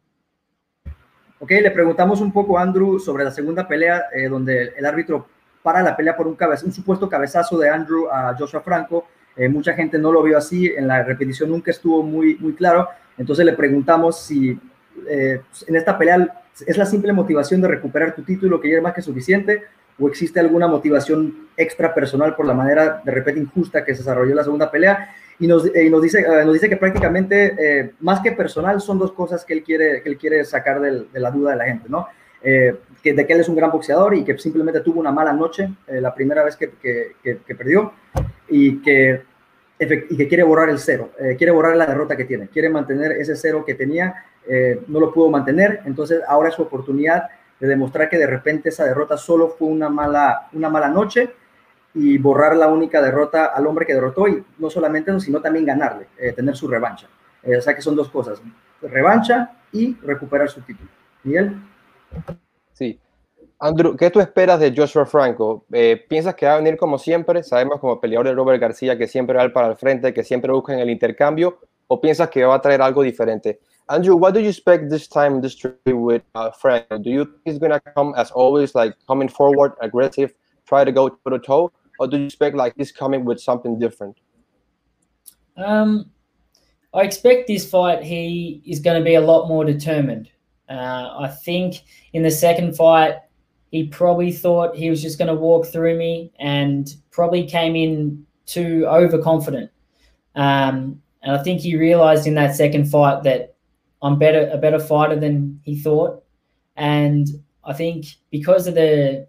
Ok, 1.39 1.51
le 1.51 1.69
preguntamos 1.71 2.19
un 2.19 2.31
poco 2.31 2.57
Andrew 2.57 3.00
sobre 3.00 3.24
la 3.24 3.31
segunda 3.31 3.68
pelea, 3.68 4.06
eh, 4.12 4.27
donde 4.27 4.74
el 4.75 4.86
árbitro 4.86 5.27
para 5.62 5.83
la 5.83 5.95
pelea 5.95 6.18
por 6.18 6.27
un, 6.27 6.36
un 6.63 6.71
supuesto 6.71 7.07
cabezazo 7.07 7.60
de 7.60 7.69
Andrew 7.69 8.07
a 8.12 8.36
Joshua 8.38 8.62
Franco. 8.62 9.06
Eh, 9.38 9.48
mucha 9.50 9.74
gente 9.74 10.00
no 10.00 10.12
lo 10.12 10.24
vio 10.24 10.38
así, 10.38 10.68
en 10.75 10.88
la 10.88 11.04
repetición 11.04 11.50
nunca 11.50 11.72
estuvo 11.72 12.01
muy, 12.01 12.36
muy 12.39 12.54
claro. 12.54 12.89
Entonces 13.18 13.45
le 13.45 13.54
preguntamos 13.54 14.19
si 14.19 14.60
eh, 15.07 15.42
en 15.68 15.75
esta 15.75 15.98
pelea 15.98 16.44
es 16.66 16.78
la 16.78 16.86
simple 16.86 17.13
motivación 17.13 17.62
de 17.62 17.68
recuperar 17.68 18.16
tu 18.16 18.24
título 18.24 18.60
que 18.60 18.69
ya 18.69 18.78
es 18.78 18.84
más 18.84 18.94
que 18.94 19.01
suficiente 19.01 19.63
o 20.00 20.07
existe 20.07 20.39
alguna 20.39 20.68
motivación 20.68 21.50
extra 21.56 21.94
personal 21.94 22.36
por 22.36 22.48
la 22.48 22.54
manera 22.54 23.01
de 23.04 23.12
repente 23.12 23.42
injusta 23.42 23.86
que 23.86 23.94
se 23.94 24.00
desarrolló 24.00 24.34
la 24.34 24.44
segunda 24.44 24.72
pelea 24.72 25.13
y 25.39 25.45
nos, 25.45 25.68
eh, 25.68 25.88
nos, 25.89 26.01
dice, 26.01 26.25
nos 26.44 26.54
dice 26.54 26.68
que 26.68 26.78
prácticamente 26.78 27.94
más 28.00 28.22
que 28.22 28.31
personal 28.31 28.81
son 28.81 28.98
dos 28.98 29.12
cosas 29.12 29.45
que 29.45 29.54
él 29.54 29.63
quiere, 29.63 30.01
que 30.01 30.10
él 30.10 30.18
quiere 30.18 30.44
sacar 30.45 30.81
de 30.81 31.06
la 31.13 31.30
duda 31.30 31.51
de 31.51 31.57
la 31.57 31.66
gente, 31.66 31.89
¿no? 31.89 32.07
Que, 33.07 33.13
de 33.13 33.25
que 33.25 33.33
él 33.33 33.39
es 33.39 33.50
un 33.50 33.56
gran 33.56 33.71
boxeador 33.71 34.15
y 34.15 34.24
que 34.24 34.38
simplemente 34.38 34.81
tuvo 34.81 35.00
una 35.00 35.12
mala 35.12 35.33
noche 35.33 35.69
la 35.88 36.13
primera 36.13 36.44
vez 36.44 36.56
que, 36.56 36.71
que, 36.81 37.39
que, 37.45 37.56
perdió 37.56 37.94
y 38.50 38.81
que, 38.81 39.24
y 39.80 40.18
que 40.18 40.27
quiere 40.27 40.44
borrar 40.44 40.69
el 40.69 40.80
cero, 40.80 41.12
quiere 41.38 41.51
borrar 41.51 41.75
la 41.75 41.86
derrota 41.86 42.15
que 42.18 42.25
tiene, 42.25 42.48
quiere 42.48 42.69
mantener 42.69 43.13
ese 43.13 43.36
cero 43.36 43.63
que 43.65 43.75
tenía, 43.75 44.13
no 44.88 45.00
lo 45.00 45.13
pudo 45.13 45.30
mantener, 45.30 45.81
entonces 45.86 46.21
ahora 46.27 46.50
es 46.50 46.56
su 46.56 46.63
oportunidad 46.63 47.30
de 47.59 47.68
demostrar 47.68 48.09
que 48.09 48.18
de 48.18 48.27
repente 48.27 48.69
esa 48.69 48.86
derrota 48.86 49.18
solo 49.18 49.50
fue 49.50 49.68
una 49.68 49.89
mala, 49.89 50.50
una 50.53 50.69
mala 50.69 50.89
noche 50.89 51.33
y 51.94 52.18
borrar 52.18 52.56
la 52.56 52.68
única 52.68 53.01
derrota 53.01 53.45
al 53.45 53.65
hombre 53.65 53.86
que 53.86 53.94
derrotó 53.94 54.27
y 54.27 54.44
no 54.60 54.69
solamente 54.69 55.10
eso, 55.10 55.19
sino 55.19 55.42
también 55.42 55.65
ganarle, 55.65 56.07
eh, 56.18 56.33
tener 56.33 56.56
su 56.56 56.68
revancha. 56.68 57.07
Eh, 57.44 57.57
o 57.57 57.62
sea 57.62 57.75
que 57.75 57.81
son 57.81 57.95
dos 57.95 58.10
cosas, 58.10 58.42
revancha 58.81 59.51
y 59.71 59.95
recuperar 59.95 60.50
su 60.50 60.62
título. 60.62 60.89
Miguel. 61.24 61.56
Sí. 62.77 63.00
Andrew, 63.59 63.97
¿qué 63.97 64.12
tú 64.12 64.19
esperas 64.19 64.59
de 64.59 64.71
Joshua 64.75 65.07
Franco? 65.07 65.65
Eh, 65.74 66.06
¿Piensas 66.07 66.35
que 66.35 66.45
va 66.45 66.53
a 66.53 66.57
venir 66.57 66.77
como 66.77 67.00
siempre? 67.00 67.41
Sabemos 67.41 67.79
como 67.79 68.00
peleador 68.00 68.27
de 68.27 68.35
Robert 68.35 68.62
García 68.62 68.95
que 68.95 69.07
siempre 69.07 69.35
va 69.35 69.51
para 69.51 69.69
el 69.69 69.75
frente, 69.75 70.13
que 70.13 70.24
siempre 70.24 70.51
busca 70.51 70.74
en 70.74 70.79
el 70.79 70.91
intercambio, 70.91 71.57
o 71.88 72.00
piensas 72.00 72.29
que 72.29 72.45
va 72.45 72.53
a 72.53 72.62
traer 72.62 72.83
algo 72.83 73.01
diferente? 73.01 73.59
Andrew, 73.89 74.15
what 74.15 74.33
do 74.33 74.39
you 74.39 74.50
expect 74.50 74.91
this 74.91 75.07
time 75.07 75.41
this 75.41 75.56
trip 75.56 75.79
with 75.88 76.21
uh, 76.35 76.51
Franco? 76.51 77.00
Do 77.00 77.09
you 77.09 77.25
think 77.25 77.41
he's 77.45 77.57
going 77.57 77.71
to 77.71 77.79
come 77.95 78.13
as 78.15 78.29
always, 78.31 78.75
like 78.75 78.95
coming 79.07 79.29
forward, 79.29 79.71
aggressive, 79.81 80.35
try 80.68 80.83
to 80.83 80.91
go 80.91 81.10
toe 81.10 81.31
to 81.31 81.39
toe, 81.39 81.72
or 82.00 82.07
do 82.07 82.17
you 82.17 82.25
expect 82.25 82.55
like 82.55 82.74
he's 82.77 82.91
coming 82.91 83.25
with 83.25 83.39
something 83.39 83.79
different? 83.79 84.19
Um, 85.55 86.12
I 86.93 87.01
expect 87.01 87.48
this 87.48 87.67
fight 87.67 88.03
he 88.03 88.62
is 88.67 88.79
going 88.79 89.00
to 89.00 89.03
be 89.03 89.15
a 89.15 89.22
lot 89.22 89.48
more 89.48 89.65
determined. 89.65 90.29
Uh, 90.69 91.15
I 91.19 91.27
think 91.27 91.83
in 92.13 92.24
the 92.24 92.31
second 92.31 92.75
fight 92.75 93.15
he 93.71 93.88
probably 93.88 94.31
thought 94.31 94.75
he 94.75 94.89
was 94.89 95.01
just 95.01 95.17
going 95.17 95.27
to 95.27 95.36
walk 95.36 95.67
through 95.67 95.97
me 95.97 96.31
and 96.39 96.95
probably 97.12 97.45
came 97.45 97.75
in 97.75 98.25
too 98.45 98.86
overconfident. 98.88 99.69
Um, 100.36 101.01
and 101.21 101.36
I 101.36 101.43
think 101.43 101.62
he 101.62 101.75
realized 101.75 102.27
in 102.27 102.36
that 102.36 102.55
second 102.55 102.89
fight 102.89 103.24
that 103.24 103.55
I'm 104.01 104.17
better 104.17 104.50
a 104.51 104.57
better 104.57 104.79
fighter 104.79 105.19
than 105.19 105.59
he 105.63 105.77
thought. 105.77 106.24
And 106.75 107.27
I 107.63 107.74
think 107.74 108.05
because 108.29 108.67
of 108.67 108.75
the 108.75 109.27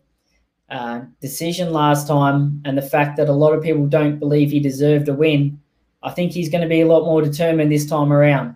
uh, 0.70 1.00
decision 1.20 1.72
last 1.72 2.06
time 2.06 2.60
and 2.64 2.76
the 2.76 2.82
fact 2.82 3.16
that 3.16 3.28
a 3.28 3.32
lot 3.32 3.54
of 3.54 3.62
people 3.62 3.86
don't 3.86 4.18
believe 4.18 4.50
he 4.50 4.60
deserved 4.60 5.08
a 5.08 5.14
win, 5.14 5.58
I 6.02 6.10
think 6.10 6.32
he's 6.32 6.50
going 6.50 6.62
to 6.62 6.68
be 6.68 6.82
a 6.82 6.86
lot 6.86 7.06
more 7.06 7.22
determined 7.22 7.72
this 7.72 7.86
time 7.86 8.12
around. 8.12 8.54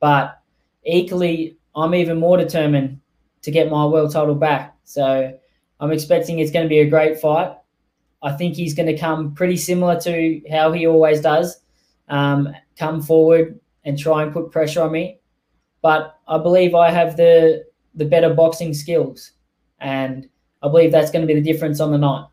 But 0.00 0.38
equally, 0.84 1.56
I'm 1.76 1.94
even 1.94 2.18
more 2.18 2.36
determined 2.36 3.00
to 3.42 3.50
get 3.50 3.70
my 3.70 3.84
world 3.84 4.12
title 4.12 4.34
back. 4.34 4.76
So 4.84 5.38
I'm 5.80 5.92
expecting 5.92 6.38
it's 6.38 6.50
going 6.50 6.64
to 6.64 6.68
be 6.68 6.80
a 6.80 6.88
great 6.88 7.20
fight. 7.20 7.56
I 8.22 8.32
think 8.32 8.54
he's 8.54 8.74
going 8.74 8.86
to 8.86 8.98
come 8.98 9.34
pretty 9.34 9.56
similar 9.56 10.00
to 10.00 10.40
how 10.50 10.72
he 10.72 10.86
always 10.86 11.20
does 11.20 11.60
um, 12.08 12.54
come 12.78 13.02
forward 13.02 13.60
and 13.84 13.98
try 13.98 14.22
and 14.22 14.32
put 14.32 14.50
pressure 14.50 14.82
on 14.82 14.92
me. 14.92 15.20
But 15.82 16.18
I 16.26 16.38
believe 16.38 16.74
I 16.74 16.90
have 16.90 17.16
the 17.16 17.64
the 17.94 18.04
better 18.04 18.32
boxing 18.32 18.74
skills. 18.74 19.32
And 19.80 20.28
I 20.62 20.68
believe 20.68 20.92
that's 20.92 21.10
going 21.10 21.26
to 21.26 21.32
be 21.32 21.38
the 21.38 21.52
difference 21.52 21.80
on 21.80 21.92
the 21.92 21.98
night. 21.98 22.26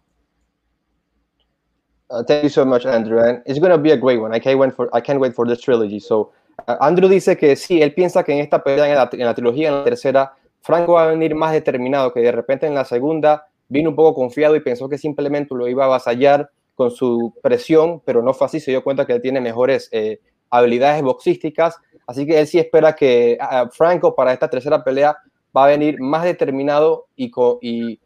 Uh, 2.10 2.24
thank 2.24 2.43
you 2.43 2.50
so 2.50 2.65
much, 2.65 2.86
Andrew. 2.86 3.21
And 3.21 3.41
it's 3.45 3.60
going 3.60 3.71
to 3.71 3.77
be 3.77 3.91
a 3.91 3.98
great 3.98 4.17
one. 4.17 4.33
I 4.33 4.39
can't 4.39 4.60
wait 4.60 4.75
for 4.75 4.93
I 4.95 5.01
can't 5.01 5.19
wait 5.19 5.36
for 5.36 5.45
this 5.45 5.62
trilogy. 5.62 6.00
So, 6.00 6.33
Andrew 6.65 7.10
dice 7.10 7.38
que 7.38 7.56
sí, 7.56 7.82
él 7.82 7.94
piensa 7.94 8.24
que 8.24 8.34
en 8.34 8.39
esta 8.39 8.63
pelea, 8.63 8.89
en 8.89 9.25
la, 9.25 9.34
trilogía, 9.34 9.70
en 9.70 9.75
la 9.75 9.84
tercera, 9.84 10.34
Franco 10.62 10.94
va 10.94 11.03
a 11.03 11.08
venir 11.08 11.36
más 11.36 11.53
determinado, 11.53 12.13
que 12.13 12.22
de 12.22 12.32
repente 12.32 12.68
en 12.68 12.75
la 12.75 12.86
segunda 12.86 13.48
vino 13.68 13.89
un 13.89 13.96
poco 13.96 14.13
confiado 14.13 14.56
y 14.56 14.60
pensó 14.60 14.89
que 14.89 14.98
simplemente 14.98 15.56
lo 15.56 15.68
iba 15.68 15.84
a 15.84 15.88
avasallar 15.88 16.50
con 16.75 16.91
su 16.91 17.34
presión, 17.41 18.01
pero 18.06 18.22
no 18.22 18.34
fue 18.34 18.48
así. 18.48 18.60
Se 18.60 18.72
dio 18.72 18.84
cuenta 18.84 19.06
que 19.06 19.20
tiene 19.20 19.39
mejores 19.39 19.88
eh, 19.91 20.20
habilidades 20.50 21.01
boxísticas. 21.01 21.77
Así 22.06 22.25
que 22.25 22.39
él 22.39 22.48
sí 22.48 22.60
espera 22.60 22.94
que 22.94 23.38
Franco 23.72 24.15
para 24.15 24.34
esta 24.34 24.50
tercera 24.50 24.84
pelea 24.84 25.18
va 25.56 25.65
a 25.65 25.68
venir 25.68 26.00
más 26.00 26.24
determinado 26.24 27.06
y, 27.15 27.32
y 27.62 28.00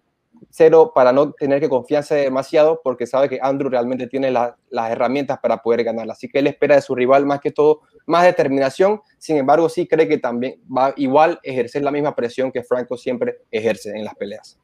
cero 0.49 0.91
para 0.93 1.11
no 1.11 1.31
tener 1.33 1.59
que 1.59 1.69
confiarse 1.69 2.15
demasiado 2.15 2.81
porque 2.83 3.07
sabe 3.07 3.29
que 3.29 3.39
Andrew 3.41 3.69
realmente 3.69 4.07
tiene 4.07 4.31
las 4.31 4.91
herramientas 4.91 5.39
para 5.39 5.57
poder 5.57 5.83
ganar. 5.83 6.09
Así 6.09 6.27
que 6.27 6.39
él 6.39 6.47
espera 6.47 6.75
de 6.75 6.81
su 6.81 6.95
rival 6.95 7.25
más 7.25 7.39
que 7.39 7.51
todo 7.51 7.81
más 8.05 8.23
determinación. 8.23 9.01
Sin 9.17 9.37
embargo, 9.37 9.69
sí 9.69 9.87
cree 9.87 10.07
que 10.07 10.17
también 10.17 10.61
va 10.65 10.93
igual 10.97 11.39
ejercer 11.43 11.83
la 11.83 11.91
misma 11.91 12.15
presión 12.15 12.51
que 12.51 12.63
Franco 12.63 12.97
siempre 12.97 13.39
ejerce 13.51 13.91
en 13.91 14.03
las 14.03 14.15
peleas. 14.15 14.59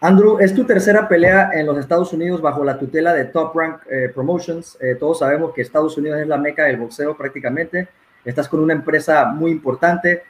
Andrew, 0.00 0.38
es 0.38 0.54
tu 0.54 0.64
tercera 0.64 1.08
pelea 1.08 1.50
en 1.54 1.64
los 1.64 1.78
Estados 1.78 2.12
Unidos 2.12 2.42
bajo 2.42 2.62
la 2.62 2.78
tutela 2.78 3.14
de 3.14 3.24
Top 3.24 3.56
Rank 3.56 3.82
eh, 3.90 4.10
Promotions. 4.14 4.76
Eh, 4.80 4.96
todos 4.96 5.20
sabemos 5.20 5.54
que 5.54 5.62
Estados 5.62 5.96
Unidos 5.96 6.20
es 6.20 6.28
la 6.28 6.36
meca 6.36 6.64
del 6.64 6.76
boxeo 6.76 7.16
prácticamente. 7.16 7.88
Estás 8.22 8.48
con 8.48 8.60
una 8.60 8.74
empresa 8.74 9.24
muy 9.24 9.50
importante. 9.50 10.22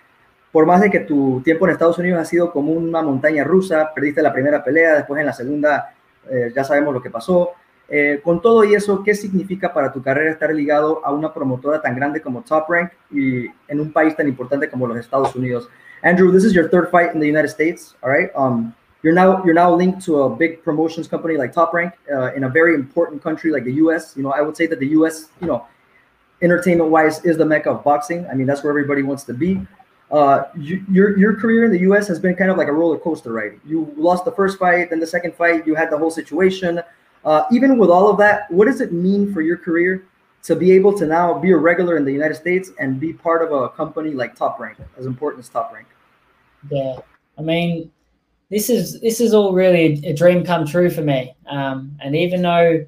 Por 0.53 0.65
más 0.65 0.81
de 0.81 0.91
que 0.91 1.01
tu 1.01 1.41
tiempo 1.43 1.67
en 1.67 1.73
Estados 1.73 1.99
Unidos 1.99 2.21
ha 2.21 2.25
sido 2.25 2.53
como 2.53 2.71
una 2.71 3.03
montaña 3.03 3.43
rusa, 3.43 3.93
perdiste 3.93 4.23
la 4.23 4.33
primera 4.33 4.63
pelea, 4.63 4.95
después 4.95 5.19
en 5.19 5.27
la 5.27 5.33
segunda 5.33 5.93
eh, 6.31 6.53
ya 6.55 6.63
sabemos 6.63 6.95
lo 6.95 7.03
que 7.03 7.11
pasó. 7.11 7.51
Con 8.23 8.41
todo 8.41 8.65
y 8.65 8.75
eso, 8.75 9.03
¿qué 9.03 9.15
significa 9.15 9.73
para 9.73 9.93
tu 9.93 10.03
carrera 10.03 10.31
estar 10.31 10.53
ligado 10.55 11.05
a 11.05 11.13
una 11.13 11.33
promotora 11.33 11.81
tan 11.81 11.95
grande 11.95 12.21
como 12.21 12.43
Top 12.43 12.69
Rank 12.69 12.93
y 13.11 13.47
en 13.69 13.81
un 13.81 13.93
país 13.93 14.17
tan 14.17 14.27
importante 14.27 14.69
como 14.69 14.87
los 14.87 14.99
Estados 14.99 15.35
Unidos? 15.37 15.69
Andrew, 16.03 16.31
this 16.31 16.45
is 16.45 16.53
your 16.53 16.69
third 16.69 16.91
fight 16.91 17.15
in 17.15 17.21
the 17.21 17.27
United 17.27 17.49
States, 17.49 17.95
all 18.03 18.11
right? 18.11 18.31
Um, 18.37 18.75
you're 19.03 19.15
now 19.15 19.45
you're 19.45 19.55
now 19.55 19.75
linked 19.75 20.05
to 20.07 20.23
a 20.23 20.31
big 20.31 20.63
promotions 20.63 21.07
company 21.07 21.37
like 21.37 21.53
Top 21.53 21.73
Rank 21.75 21.93
uh, 22.11 22.33
in 22.35 22.45
a 22.45 22.49
very 22.49 22.75
important 22.75 23.23
country 23.23 23.51
like 23.51 23.65
the 23.65 23.75
U.S. 23.85 24.15
You 24.17 24.23
know, 24.23 24.33
I 24.33 24.41
would 24.41 24.57
say 24.57 24.67
that 24.67 24.81
the 24.81 24.89
U.S. 24.99 25.29
You 25.41 25.47
know, 25.47 25.67
entertainment 26.43 26.91
wise, 26.91 27.25
is 27.25 27.37
the 27.37 27.45
mecca 27.45 27.71
of 27.71 27.85
boxing. 27.85 28.27
I 28.27 28.35
mean, 28.35 28.47
that's 28.47 28.63
where 28.63 28.71
everybody 28.71 29.03
wants 29.03 29.25
to 29.25 29.35
be. 29.35 29.61
Uh, 30.11 30.45
you, 30.57 30.85
your 30.91 31.19
your 31.19 31.37
career 31.37 31.65
in 31.65 31.71
the 31.71 31.81
U.S. 31.81 32.09
has 32.09 32.19
been 32.19 32.35
kind 32.35 32.51
of 32.51 32.57
like 32.57 32.69
a 32.69 32.73
roller 32.73 32.99
coaster 32.99 33.33
ride. 33.33 33.61
You 33.65 33.93
lost 33.97 34.25
the 34.25 34.33
first 34.33 34.59
fight, 34.59 34.91
then 34.91 35.01
the 35.01 35.07
second 35.07 35.35
fight, 35.35 35.67
you 35.67 35.75
had 35.75 35.91
the 35.91 35.99
whole 35.99 36.11
situation. 36.11 36.81
Uh, 37.25 37.45
even 37.51 37.79
with 37.79 37.91
all 37.91 38.09
of 38.11 38.19
that, 38.19 38.51
what 38.51 38.67
does 38.67 38.81
it 38.81 38.93
mean 38.93 39.33
for 39.33 39.41
your 39.41 39.57
career 39.57 40.07
to 40.43 40.55
be 40.55 40.73
able 40.73 40.97
to 40.97 41.07
now 41.07 41.39
be 41.39 41.53
a 41.53 41.57
regular 41.57 41.97
in 41.97 42.05
the 42.05 42.13
United 42.13 42.35
States 42.35 42.71
and 42.79 43.01
be 43.01 43.13
part 43.13 43.43
of 43.43 43.51
a 43.51 43.71
company 43.71 44.11
like 44.11 44.37
Top 44.37 44.61
Rank, 44.61 44.77
as 44.99 45.07
important 45.07 45.43
as 45.43 45.49
Top 45.49 45.73
Rank? 45.73 45.87
Yeah, 46.71 46.99
I 47.39 47.43
mean, 47.43 47.91
this 48.51 48.69
is 48.69 49.01
this 49.01 49.21
is 49.21 49.33
all 49.33 49.55
really 49.55 50.05
a, 50.05 50.13
dream 50.13 50.45
come 50.45 50.67
true 50.67 50.91
for 50.91 51.01
me. 51.01 51.35
Um, 51.47 51.97
and 52.01 52.15
even 52.15 52.43
though 52.43 52.87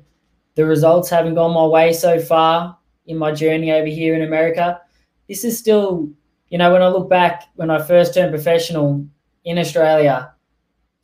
the 0.55 0.66
results 0.66 1.09
haven't 1.09 1.35
gone 1.35 1.55
my 1.55 1.66
way 1.66 1.93
so 1.93 2.21
far 2.21 2.76
in 3.07 3.16
my 3.16 3.33
journey 3.33 3.73
over 3.73 3.87
here 3.87 4.14
in 4.14 4.23
America, 4.23 4.81
this 5.28 5.45
is 5.45 5.59
still, 5.59 6.09
you 6.50 6.59
know, 6.59 6.73
when 6.73 6.83
I 6.83 6.88
look 6.88 7.09
back 7.09 7.45
when 7.57 7.71
I 7.71 7.83
first 7.83 8.14
turned 8.14 8.33
professional 8.33 9.07
in 9.45 9.59
Australia, 9.59 10.33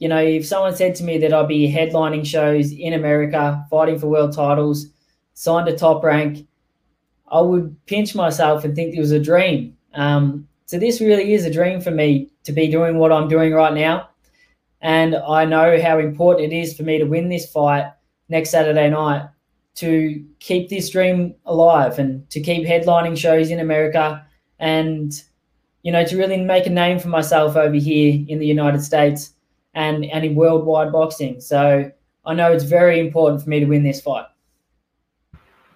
you 0.03 0.09
know, 0.09 0.19
if 0.19 0.45
someone 0.45 0.75
said 0.75 0.97
to 0.97 1.05
me 1.05 1.17
that 1.19 1.33
I'd 1.33 1.47
be 1.47 1.73
headlining 1.73 2.27
shows 2.27 2.73
in 2.73 2.93
America, 2.93 3.65
fighting 3.71 4.01
for 4.01 4.09
world 4.09 4.33
titles, 4.33 4.89
signed 5.35 5.69
a 5.69 5.77
Top 5.77 6.03
Rank, 6.03 6.45
I 7.29 7.41
would 7.41 7.77
pinch 7.87 8.13
myself 8.13 8.65
and 8.65 8.75
think 8.75 8.97
it 8.97 8.99
was 8.99 9.13
a 9.13 9.21
dream. 9.21 9.77
Um, 9.95 10.49
so 10.67 10.77
this 10.77 11.01
really 11.01 11.35
is 11.35 11.45
a 11.45 11.53
dream 11.53 11.81
for 11.81 11.93
me 11.93 12.33
to 12.43 12.51
be 12.51 12.67
doing 12.67 12.99
what 12.99 13.13
I'm 13.13 13.29
doing 13.29 13.53
right 13.53 13.73
now. 13.73 14.09
And 14.81 15.15
I 15.15 15.45
know 15.45 15.81
how 15.81 16.01
important 16.01 16.53
it 16.53 16.57
is 16.57 16.77
for 16.77 16.83
me 16.83 16.99
to 16.99 17.05
win 17.05 17.29
this 17.29 17.49
fight 17.49 17.93
next 18.29 18.51
Saturday 18.51 18.91
night 18.91 19.29
to 19.77 20.27
keep 20.41 20.69
this 20.69 20.91
dream 20.91 21.37
alive 21.47 22.01
and 22.01 22.29
to 22.31 22.41
keep 22.41 22.67
headlining 22.67 23.17
shows 23.17 23.53
in 23.53 23.61
America 23.61 24.27
and, 24.59 25.23
you 25.83 25.93
know, 25.93 26.05
to 26.05 26.17
really 26.17 26.39
make 26.39 26.67
a 26.67 26.71
name 26.71 26.99
for 26.99 27.07
myself 27.07 27.55
over 27.55 27.77
here 27.77 28.25
in 28.27 28.41
the 28.41 28.47
United 28.47 28.83
States 28.83 29.35
and, 29.75 30.05
and 30.05 30.25
in 30.25 30.35
worldwide 30.35 30.93
boxing. 30.93 31.41
So 31.41 31.91
I 32.25 32.35
know 32.35 32.53
it's 32.53 32.65
very 32.65 33.01
important 33.01 33.43
for 33.43 33.51
me 33.51 33.61
to 33.61 33.67
win 33.67 33.83
this 33.83 34.01
fight. 34.03 34.27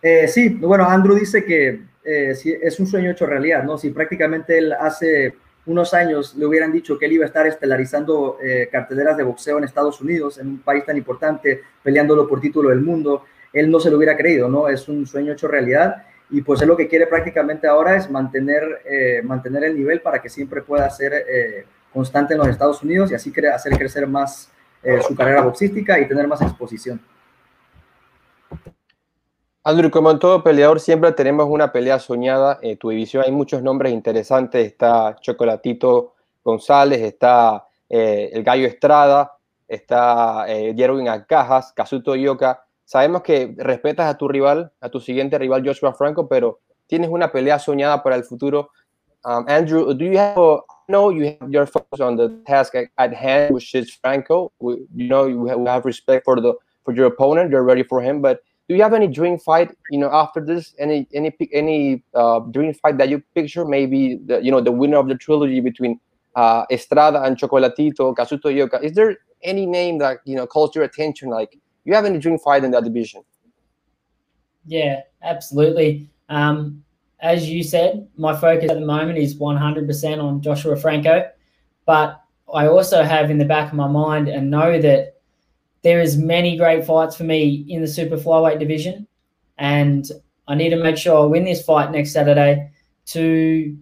Eh, 0.02 0.28
sí, 0.28 0.50
bueno, 0.50 0.84
Andrew 0.84 1.16
dice 1.16 1.44
que 1.44 1.80
eh, 2.04 2.34
es 2.62 2.78
un 2.78 2.86
sueño 2.86 3.10
hecho 3.10 3.26
realidad, 3.26 3.64
¿no? 3.64 3.76
Si 3.76 3.90
prácticamente 3.90 4.58
él 4.58 4.72
hace 4.72 5.34
unos 5.66 5.92
años 5.94 6.34
le 6.36 6.46
hubieran 6.46 6.72
dicho 6.72 6.96
que 6.98 7.06
él 7.06 7.14
iba 7.14 7.24
a 7.24 7.26
estar 7.26 7.46
estelarizando 7.46 8.38
eh, 8.42 8.68
carteleras 8.70 9.16
de 9.16 9.24
boxeo 9.24 9.58
en 9.58 9.64
Estados 9.64 10.00
Unidos, 10.00 10.38
en 10.38 10.46
un 10.46 10.58
país 10.60 10.84
tan 10.84 10.96
importante, 10.96 11.62
peleándolo 11.82 12.28
por 12.28 12.40
título 12.40 12.68
del 12.70 12.80
mundo, 12.80 13.24
él 13.52 13.70
no 13.70 13.80
se 13.80 13.90
lo 13.90 13.96
hubiera 13.96 14.16
creído, 14.16 14.48
¿no? 14.48 14.68
Es 14.68 14.88
un 14.88 15.06
sueño 15.06 15.32
hecho 15.32 15.48
realidad 15.48 16.04
y 16.30 16.42
pues 16.42 16.60
él 16.62 16.68
lo 16.68 16.76
que 16.76 16.88
quiere 16.88 17.06
prácticamente 17.06 17.66
ahora 17.66 17.96
es 17.96 18.10
mantener, 18.10 18.82
eh, 18.84 19.22
mantener 19.22 19.64
el 19.64 19.76
nivel 19.76 20.00
para 20.00 20.20
que 20.20 20.28
siempre 20.28 20.62
pueda 20.62 20.88
ser 20.90 21.12
eh, 21.14 21.64
constante 21.96 22.34
en 22.34 22.38
los 22.38 22.48
Estados 22.48 22.82
Unidos 22.82 23.10
y 23.10 23.14
así 23.14 23.32
hacer 23.52 23.78
crecer 23.78 24.06
más 24.06 24.50
su 25.08 25.16
carrera 25.16 25.42
boxística 25.42 25.98
y 25.98 26.06
tener 26.06 26.28
más 26.28 26.40
exposición. 26.42 27.00
Andrew, 29.68 29.90
como 29.90 30.12
en 30.12 30.20
todo 30.20 30.44
peleador, 30.44 30.78
siempre 30.78 31.10
tenemos 31.10 31.48
una 31.50 31.72
pelea 31.72 31.98
soñada. 31.98 32.60
En 32.62 32.78
tu 32.78 32.90
división 32.90 33.24
hay 33.26 33.32
muchos 33.32 33.64
nombres 33.64 33.92
interesantes. 33.92 34.64
Está 34.64 35.16
Chocolatito 35.20 36.14
González, 36.44 37.02
está 37.02 37.66
eh, 37.88 38.30
el 38.32 38.44
Gallo 38.44 38.64
Estrada, 38.64 39.32
está 39.66 40.44
eh, 40.46 40.72
Jerwin 40.76 41.08
Acajas, 41.08 41.72
Kazuto 41.72 42.14
Yoka. 42.14 42.64
Sabemos 42.84 43.22
que 43.22 43.56
respetas 43.58 44.06
a 44.06 44.16
tu 44.16 44.28
rival, 44.28 44.70
a 44.80 44.88
tu 44.88 45.00
siguiente 45.00 45.36
rival 45.36 45.66
Joshua 45.66 45.92
Franco, 45.94 46.28
pero 46.28 46.60
tienes 46.86 47.10
una 47.10 47.32
pelea 47.32 47.58
soñada 47.58 48.04
para 48.04 48.14
el 48.14 48.22
futuro. 48.22 48.70
Um, 49.24 49.46
Andrew, 49.48 49.92
do 49.92 50.04
you 50.04 50.16
have 50.16 50.60
know 50.88 51.10
you 51.10 51.36
have 51.40 51.50
your 51.50 51.66
focus 51.66 52.00
on 52.00 52.16
the 52.16 52.28
task 52.46 52.74
at, 52.74 53.14
hand, 53.14 53.54
which 53.54 53.74
is 53.74 53.90
Franco. 53.90 54.52
We, 54.58 54.86
you 54.94 55.08
know 55.08 55.26
you 55.26 55.46
have, 55.46 55.64
have 55.66 55.84
respect 55.84 56.24
for 56.24 56.40
the 56.40 56.54
for 56.84 56.94
your 56.94 57.06
opponent. 57.06 57.50
You're 57.50 57.64
ready 57.64 57.82
for 57.82 58.00
him, 58.00 58.22
but 58.22 58.42
do 58.68 58.74
you 58.74 58.82
have 58.82 58.94
any 58.94 59.06
dream 59.06 59.38
fight 59.38 59.76
you 59.90 59.98
know 59.98 60.10
after 60.12 60.40
this? 60.44 60.74
Any 60.78 61.06
any 61.14 61.32
any 61.52 62.02
uh, 62.14 62.40
dream 62.40 62.74
fight 62.74 62.98
that 62.98 63.08
you 63.08 63.22
picture? 63.34 63.64
Maybe 63.64 64.18
the, 64.24 64.40
you 64.40 64.50
know 64.50 64.60
the 64.60 64.72
winner 64.72 64.98
of 64.98 65.08
the 65.08 65.16
trilogy 65.16 65.60
between 65.60 66.00
uh, 66.34 66.64
Estrada 66.70 67.22
and 67.22 67.36
Chocolatito 67.36 68.14
Kazuto 68.14 68.44
Ioka 68.44 68.82
is 68.82 68.92
there 68.92 69.16
any 69.42 69.66
name 69.66 69.98
that 69.98 70.18
you 70.24 70.36
know 70.36 70.46
calls 70.46 70.74
your 70.74 70.84
attention? 70.84 71.28
Like 71.28 71.58
you 71.84 71.94
have 71.94 72.04
any 72.04 72.18
dream 72.18 72.38
fight 72.38 72.64
in 72.64 72.70
that 72.72 72.84
division? 72.84 73.22
Yeah 74.66 75.02
absolutely. 75.22 76.08
Um, 76.28 76.84
as 77.20 77.48
you 77.48 77.62
said 77.62 78.06
my 78.16 78.36
focus 78.36 78.70
at 78.70 78.78
the 78.78 78.86
moment 78.86 79.18
is 79.18 79.36
100% 79.36 80.22
on 80.22 80.42
Joshua 80.42 80.76
Franco 80.76 81.30
but 81.86 82.20
I 82.52 82.66
also 82.66 83.02
have 83.02 83.30
in 83.30 83.38
the 83.38 83.44
back 83.44 83.68
of 83.68 83.76
my 83.76 83.88
mind 83.88 84.28
and 84.28 84.50
know 84.50 84.80
that 84.80 85.16
there 85.82 86.00
is 86.00 86.16
many 86.16 86.56
great 86.56 86.84
fights 86.84 87.16
for 87.16 87.24
me 87.24 87.64
in 87.68 87.80
the 87.80 87.88
super 87.88 88.16
flyweight 88.16 88.58
division, 88.58 89.06
and 89.58 90.10
I 90.48 90.54
need 90.54 90.70
to 90.70 90.82
make 90.82 90.96
sure 90.96 91.22
I 91.22 91.24
win 91.24 91.44
this 91.44 91.62
fight 91.62 91.90
next 91.90 92.12
Saturday 92.12 92.70
to 93.06 93.76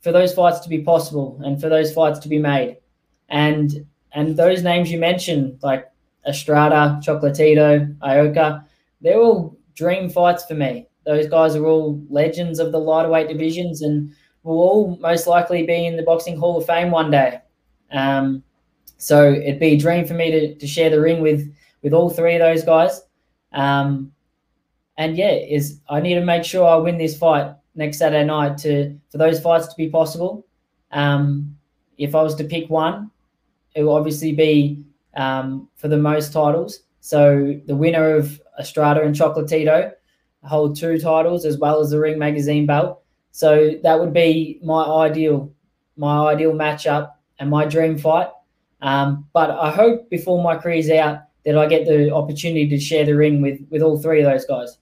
for 0.00 0.12
those 0.12 0.34
fights 0.34 0.60
to 0.60 0.68
be 0.68 0.82
possible 0.82 1.40
and 1.44 1.60
for 1.60 1.68
those 1.68 1.92
fights 1.92 2.18
to 2.20 2.28
be 2.28 2.38
made. 2.38 2.78
And 3.28 3.86
and 4.12 4.36
those 4.36 4.62
names 4.62 4.90
you 4.90 4.98
mentioned, 4.98 5.58
like 5.62 5.90
Estrada, 6.26 7.00
Chocolatito, 7.02 7.96
Ioka, 7.98 8.64
they're 9.00 9.18
all 9.18 9.56
dream 9.74 10.08
fights 10.08 10.44
for 10.44 10.54
me. 10.54 10.86
Those 11.06 11.28
guys 11.28 11.56
are 11.56 11.64
all 11.64 12.02
legends 12.10 12.58
of 12.58 12.72
the 12.72 12.78
lightweight 12.78 13.28
divisions 13.28 13.80
and 13.80 14.12
will 14.42 14.58
all 14.58 14.98
most 15.00 15.26
likely 15.26 15.64
be 15.64 15.86
in 15.86 15.96
the 15.96 16.02
Boxing 16.02 16.36
Hall 16.36 16.58
of 16.58 16.66
Fame 16.66 16.90
one 16.90 17.10
day. 17.10 17.40
Um, 17.92 18.42
so 18.98 19.32
it'd 19.32 19.60
be 19.60 19.74
a 19.74 19.78
dream 19.78 20.04
for 20.04 20.14
me 20.14 20.30
to, 20.30 20.54
to 20.54 20.66
share 20.66 20.90
the 20.90 21.00
ring 21.00 21.20
with 21.20 21.52
with 21.82 21.92
all 21.92 22.10
three 22.10 22.34
of 22.34 22.40
those 22.40 22.64
guys. 22.64 23.02
Um, 23.52 24.12
and 24.98 25.16
yeah, 25.16 25.32
is 25.32 25.80
I 25.88 26.00
need 26.00 26.14
to 26.14 26.24
make 26.24 26.44
sure 26.44 26.66
I 26.66 26.76
win 26.76 26.98
this 26.98 27.16
fight 27.16 27.54
next 27.74 27.98
Saturday 27.98 28.24
night 28.24 28.58
to 28.58 28.98
for 29.10 29.18
those 29.18 29.40
fights 29.40 29.68
to 29.68 29.74
be 29.76 29.88
possible. 29.88 30.46
Um, 30.90 31.56
if 31.98 32.14
I 32.14 32.22
was 32.22 32.34
to 32.36 32.44
pick 32.44 32.68
one, 32.68 33.10
it 33.74 33.82
will 33.82 33.94
obviously 33.94 34.32
be 34.32 34.84
um, 35.16 35.68
for 35.76 35.88
the 35.88 35.96
most 35.96 36.32
titles. 36.32 36.80
So 37.00 37.54
the 37.66 37.76
winner 37.76 38.16
of 38.16 38.40
Estrada 38.58 39.02
and 39.02 39.14
Chocolatito 39.14 39.92
hold 40.46 40.76
two 40.76 40.98
titles 40.98 41.44
as 41.44 41.58
well 41.58 41.80
as 41.80 41.90
the 41.90 41.98
Ring 41.98 42.18
Magazine 42.18 42.66
belt. 42.66 43.02
So 43.32 43.72
that 43.82 44.00
would 44.00 44.12
be 44.12 44.60
my 44.62 44.84
ideal, 44.84 45.52
my 45.96 46.32
ideal 46.32 46.52
matchup 46.52 47.12
and 47.38 47.50
my 47.50 47.66
dream 47.66 47.98
fight. 47.98 48.28
Um, 48.80 49.26
but 49.32 49.50
I 49.50 49.70
hope 49.70 50.08
before 50.10 50.42
my 50.42 50.56
career's 50.56 50.90
out 50.90 51.20
that 51.44 51.56
I 51.56 51.66
get 51.66 51.86
the 51.86 52.12
opportunity 52.12 52.68
to 52.68 52.78
share 52.78 53.04
the 53.04 53.14
ring 53.14 53.40
with, 53.42 53.60
with 53.70 53.82
all 53.82 53.98
three 53.98 54.22
of 54.22 54.30
those 54.30 54.46
guys. 54.46 54.78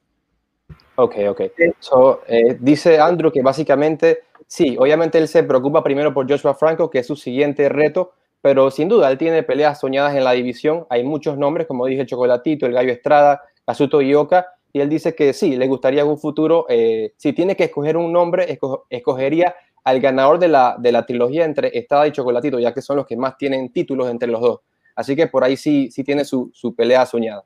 Ok, 0.97 1.27
ok. 1.29 1.53
So, 1.81 2.23
eh, 2.29 2.57
dice 2.61 3.01
Andrew 3.01 3.33
que 3.33 3.43
básicamente, 3.43 4.21
sí, 4.47 4.77
obviamente 4.79 5.19
él 5.19 5.27
se 5.27 5.43
preocupa 5.43 5.83
primero 5.83 6.15
por 6.15 6.31
Joshua 6.31 6.55
Franco, 6.55 6.89
que 6.89 7.01
es 7.01 7.07
su 7.07 7.17
siguiente 7.17 7.69
reto, 7.69 8.13
pero 8.41 8.71
sin 8.71 8.89
duda 8.89 9.11
él 9.11 9.19
tiene 9.19 9.43
peleas 9.43 9.81
soñadas 9.81 10.15
en 10.15 10.23
la 10.23 10.33
división. 10.33 10.87
Hay 10.91 11.03
muchos 11.03 11.37
nombres, 11.37 11.67
como 11.67 11.87
dije, 11.87 12.07
Chocolatito, 12.07 12.67
el 12.67 12.73
Gallo 12.73 12.93
Estrada, 12.93 13.43
Azuto 13.67 14.01
Ioka, 14.01 14.47
y 14.75 14.81
él 14.81 14.89
dice 14.89 15.15
que 15.15 15.33
sí, 15.33 15.57
le 15.57 15.69
gustaría 15.69 16.05
un 16.05 16.19
futuro, 16.19 16.67
eh, 16.69 17.15
si 17.17 17.33
tiene 17.33 17.55
que 17.55 17.65
escoger 17.65 17.97
un 17.97 18.13
nombre, 18.13 18.59
escogería 18.91 19.55
al 19.85 20.01
ganador 20.01 20.41
de 20.41 20.49
la, 20.49 20.75
de 20.81 20.91
la 20.91 21.07
trilogía 21.07 21.45
entre 21.45 21.79
Estrada 21.79 22.09
y 22.09 22.11
Chocolatito, 22.11 22.59
ya 22.59 22.75
que 22.75 22.83
son 22.83 22.97
los 22.97 23.07
que 23.07 23.17
más 23.17 23.39
tienen 23.39 23.73
títulos 23.73 24.11
entre 24.11 24.29
los 24.29 24.41
dos. 24.41 24.61
Así 24.97 25.15
que 25.15 25.29
por 25.29 25.45
ahí 25.45 25.57
sí, 25.57 25.93
sí 25.93 26.03
tiene 26.03 26.25
su, 26.25 26.51
su 26.53 26.75
pelea 26.75 27.07
soñada. 27.07 27.45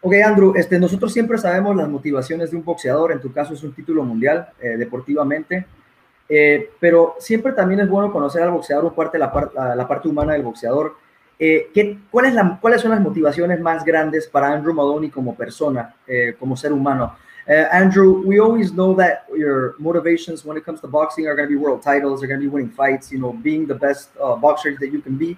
Ok, 0.00 0.14
Andrew, 0.24 0.54
este, 0.56 0.80
nosotros 0.80 1.12
siempre 1.12 1.36
sabemos 1.36 1.76
las 1.76 1.88
motivaciones 1.88 2.50
de 2.50 2.56
un 2.56 2.64
boxeador, 2.64 3.12
en 3.12 3.20
tu 3.20 3.30
caso 3.30 3.52
es 3.52 3.62
un 3.62 3.74
título 3.74 4.02
mundial 4.04 4.48
eh, 4.62 4.78
deportivamente, 4.78 5.66
eh, 6.30 6.70
pero 6.80 7.16
siempre 7.18 7.52
también 7.52 7.80
es 7.80 7.90
bueno 7.90 8.10
conocer 8.10 8.42
al 8.42 8.52
boxeador, 8.52 8.94
parte 8.94 9.18
la, 9.18 9.50
la, 9.54 9.76
la, 9.76 9.86
parte 9.86 10.08
humana 10.08 10.32
del 10.32 10.44
boxeador. 10.44 10.94
Eh, 11.38 11.70
¿qué, 11.72 11.98
cuál 12.10 12.26
es 12.26 12.34
la, 12.34 12.58
¿Cuáles 12.60 12.80
son 12.80 12.90
las 12.90 13.00
motivaciones 13.00 13.60
más 13.60 13.84
grandes 13.84 14.26
para 14.26 14.52
Andrew 14.52 14.74
Moloney 14.74 15.10
como 15.10 15.34
persona, 15.34 15.94
eh, 16.06 16.34
como 16.38 16.56
ser 16.56 16.72
humano? 16.72 17.16
Uh, 17.48 17.66
Andrew, 17.72 18.20
we 18.26 18.38
always 18.38 18.72
know 18.72 18.94
that 18.94 19.24
your 19.34 19.74
motivations 19.78 20.44
when 20.44 20.58
it 20.58 20.66
comes 20.66 20.82
to 20.82 20.86
boxing 20.86 21.26
are 21.26 21.34
going 21.34 21.48
to 21.48 21.50
be 21.50 21.56
world 21.56 21.80
titles, 21.80 22.22
are 22.22 22.26
going 22.26 22.38
to 22.38 22.44
be 22.44 22.48
winning 22.48 22.68
fights, 22.68 23.10
you 23.10 23.18
know, 23.18 23.32
being 23.32 23.66
the 23.66 23.74
best 23.74 24.10
uh, 24.22 24.36
boxer 24.36 24.76
that 24.78 24.92
you 24.92 25.00
can 25.00 25.16
be. 25.16 25.34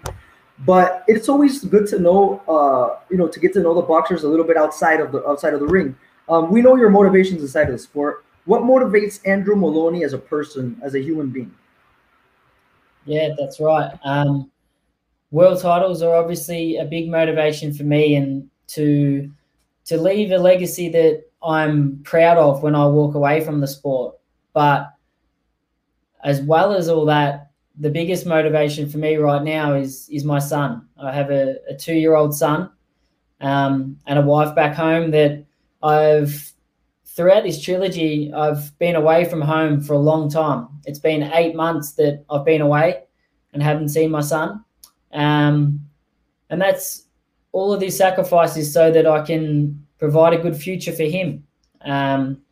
But 0.66 1.04
it's 1.07 1.28
always 1.28 1.64
good 1.64 1.87
to 1.87 2.00
know, 2.00 2.42
uh, 2.49 2.99
you 3.11 3.16
know, 3.16 3.28
to 3.28 3.38
get 3.38 3.52
to 3.52 3.61
know 3.61 3.75
the 3.75 3.83
boxers 3.83 4.25
a 4.25 4.28
little 4.28 4.45
bit 4.45 4.57
outside 4.57 4.99
of 4.99 5.12
the 5.12 5.25
outside 5.25 5.54
of 5.54 5.61
the 5.61 5.69
ring. 5.69 5.95
Um, 6.28 6.50
we 6.50 6.62
know 6.62 6.75
your 6.75 6.90
motivations 6.90 7.42
inside 7.42 7.69
of 7.69 7.73
the 7.73 7.78
sport. 7.78 8.25
What 8.45 8.62
motivates 8.62 9.21
Andrew 9.25 9.54
Moloney 9.54 10.02
as 10.02 10.12
a 10.12 10.19
person, 10.19 10.80
as 10.83 10.97
a 10.97 11.00
human 11.00 11.30
being? 11.30 11.54
Yeah, 13.04 13.28
that's 13.38 13.61
right. 13.61 13.92
Um, 14.02 14.50
world 15.30 15.60
titles 15.60 16.02
are 16.02 16.14
obviously 16.14 16.76
a 16.76 16.84
big 16.84 17.08
motivation 17.08 17.72
for 17.72 17.84
me, 17.84 18.16
and 18.16 18.49
to 18.68 19.30
to 19.87 20.00
leave 20.00 20.30
a 20.30 20.38
legacy 20.38 20.88
that 20.90 21.25
I'm 21.42 22.00
proud 22.04 22.38
of 22.38 22.62
when 22.62 22.75
I 22.75 22.87
walk 22.87 23.14
away 23.14 23.40
from 23.40 23.60
the 23.60 23.66
sport. 23.66 24.16
But 24.52 24.92
as 26.22 26.40
well 26.42 26.72
as 26.72 26.88
all 26.88 27.06
that, 27.06 27.50
the 27.78 27.90
biggest 27.90 28.26
motivation 28.26 28.88
for 28.88 28.99
me 28.99 29.16
right 29.16 29.42
now 29.42 29.75
is 29.75 30.08
is 30.10 30.25
my 30.25 30.38
son. 30.38 30.87
I 31.02 31.12
have 31.12 31.30
a, 31.30 31.56
a 31.68 31.75
two 31.75 31.94
year 31.94 32.14
old 32.14 32.34
son 32.34 32.70
um, 33.40 33.99
and 34.06 34.18
a 34.18 34.22
wife 34.22 34.54
back 34.54 34.75
home 34.75 35.10
that 35.12 35.44
I've 35.82 36.52
throughout 37.06 37.42
this 37.42 37.60
trilogy 37.60 38.32
I've 38.32 38.76
been 38.78 38.96
away 38.96 39.25
from 39.25 39.40
home 39.40 39.80
for 39.80 39.94
a 39.94 39.99
long 39.99 40.30
time. 40.30 40.68
It's 40.84 40.99
been 40.99 41.22
eight 41.34 41.54
months 41.54 41.92
that 41.92 42.25
I've 42.30 42.44
been 42.44 42.60
away 42.60 43.02
and 43.52 43.62
haven't 43.62 43.88
seen 43.88 44.10
my 44.10 44.20
son, 44.20 44.64
um, 45.12 45.81
and 46.50 46.61
that's 46.61 47.05
all 47.52 47.73
of 47.73 47.81
these 47.81 47.97
sacrifices 47.97 48.73
so 48.73 48.90
that 48.93 49.07
I 49.07 49.23
can 49.23 49.87
provide 49.99 50.33
a 50.33 50.43
good 50.43 50.57
future 50.57 50.93
for 50.93 51.05
him. 51.05 51.45
Um, 51.83 52.43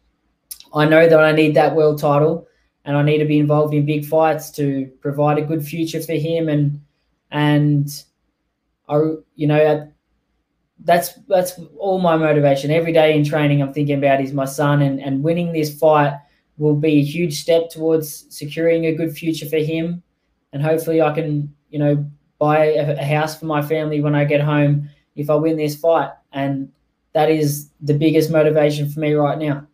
I 0.74 0.84
know 0.86 1.08
that 1.08 1.20
I 1.20 1.32
need 1.32 1.54
that 1.54 1.74
world 1.74 1.98
title, 1.98 2.46
and 2.84 2.96
I 2.96 3.02
need 3.02 3.18
to 3.18 3.24
be 3.24 3.38
involved 3.38 3.74
in 3.74 3.86
big 3.86 4.04
fights 4.04 4.50
to 4.52 4.90
provide 5.00 5.38
a 5.38 5.42
good 5.42 5.64
future 5.64 6.00
for 6.00 6.14
him. 6.14 6.48
And 6.48 6.80
and 7.30 7.88
I, 8.88 8.96
you 9.34 9.46
know, 9.46 9.90
that's 10.80 11.14
that's 11.28 11.60
all 11.78 11.98
my 11.98 12.16
motivation. 12.16 12.70
Every 12.70 12.92
day 12.92 13.16
in 13.16 13.24
training, 13.24 13.62
I'm 13.62 13.72
thinking 13.72 13.98
about 13.98 14.20
is 14.20 14.32
my 14.32 14.44
son, 14.44 14.82
and 14.82 15.00
and 15.00 15.22
winning 15.22 15.52
this 15.52 15.78
fight 15.78 16.14
will 16.56 16.76
be 16.76 16.98
a 16.98 17.04
huge 17.04 17.40
step 17.40 17.70
towards 17.70 18.26
securing 18.34 18.86
a 18.86 18.94
good 18.94 19.16
future 19.16 19.46
for 19.46 19.58
him, 19.58 20.02
and 20.52 20.62
hopefully 20.62 21.00
I 21.00 21.12
can, 21.14 21.54
you 21.70 21.78
know, 21.78 22.10
buy 22.38 22.76
a, 22.78 23.04
house 23.04 23.38
for 23.38 23.46
my 23.46 23.62
family 23.62 24.00
when 24.00 24.14
I 24.14 24.24
get 24.24 24.40
home 24.40 24.88
if 25.16 25.28
I 25.28 25.34
win 25.34 25.56
this 25.56 25.76
fight. 25.76 26.10
And 26.32 26.70
that 27.12 27.30
is 27.30 27.70
the 27.80 27.94
biggest 27.94 28.30
motivation 28.30 28.88
for 28.88 29.00
me 29.00 29.14
right 29.14 29.38
now. 29.38 29.66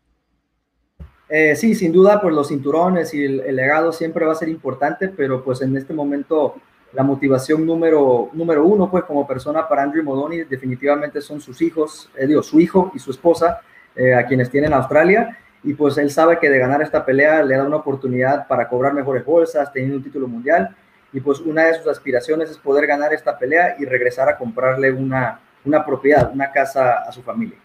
Eh, 1.28 1.56
sí, 1.56 1.75
sin 1.75 1.90
duda, 1.90 2.21
pues 2.21 2.35
los 2.35 2.49
cinturones 2.49 3.12
y 3.14 3.25
el, 3.25 3.40
el, 3.40 3.56
legado 3.56 3.92
siempre 3.92 4.25
va 4.25 4.33
a 4.33 4.37
ser 4.37 4.49
importante, 4.49 5.09
pero 5.09 5.42
pues 5.42 5.62
en 5.62 5.76
este 5.76 5.94
momento 5.94 6.54
la 6.92 7.02
motivación 7.02 7.66
número, 7.66 8.30
número 8.35 8.64
uno, 8.64 8.90
pues 8.90 9.04
como 9.04 9.26
persona 9.26 9.66
para 9.66 9.83
Andrew 9.83 10.04
Modoni 10.04 10.44
definitivamente 10.44 11.21
son 11.21 11.40
sus 11.40 11.61
hijos, 11.61 12.10
eh, 12.17 12.26
digo, 12.26 12.43
su 12.43 12.60
hijo 12.60 12.93
y 12.95 12.99
su 12.99 13.10
esposa, 13.10 13.60
eh, 13.97 14.15
a 14.15 14.26
quienes 14.26 14.50
tienen 14.50 14.73
en 14.73 14.78
Australia, 14.78 15.39
y 15.62 15.75
pues 15.75 15.97
él 15.99 16.10
sabe 16.10 16.39
que 16.39 16.50
de 16.50 16.58
ganar 16.58 16.82
esta 16.82 17.04
pelea 17.04 17.43
le 17.43 17.56
da 17.56 17.65
una 17.65 17.76
oportunidad 17.76 18.47
para 18.47 18.69
cobrar 18.69 18.93
mejores 18.93 19.25
bolsas, 19.25 19.73
teniendo 19.73 19.97
un 19.97 20.04
título 20.04 20.28
mundial, 20.28 20.76
y 21.15 21.21
pues 21.21 21.41
una 21.41 21.65
de 21.65 21.75
sus 21.75 21.87
aspiraciones 21.87 22.50
es 22.50 22.59
poder 22.59 22.87
ganar 22.87 23.15
esta 23.15 23.39
pelea 23.39 23.77
y 23.79 23.87
regresar 23.87 24.29
a 24.29 24.37
comprarle 24.37 24.93
una, 24.93 25.41
una 25.65 25.87
propiedad, 25.87 26.31
una 26.31 26.53
casa 26.53 26.99
a 26.99 27.13
su 27.13 27.23
familia. 27.23 27.57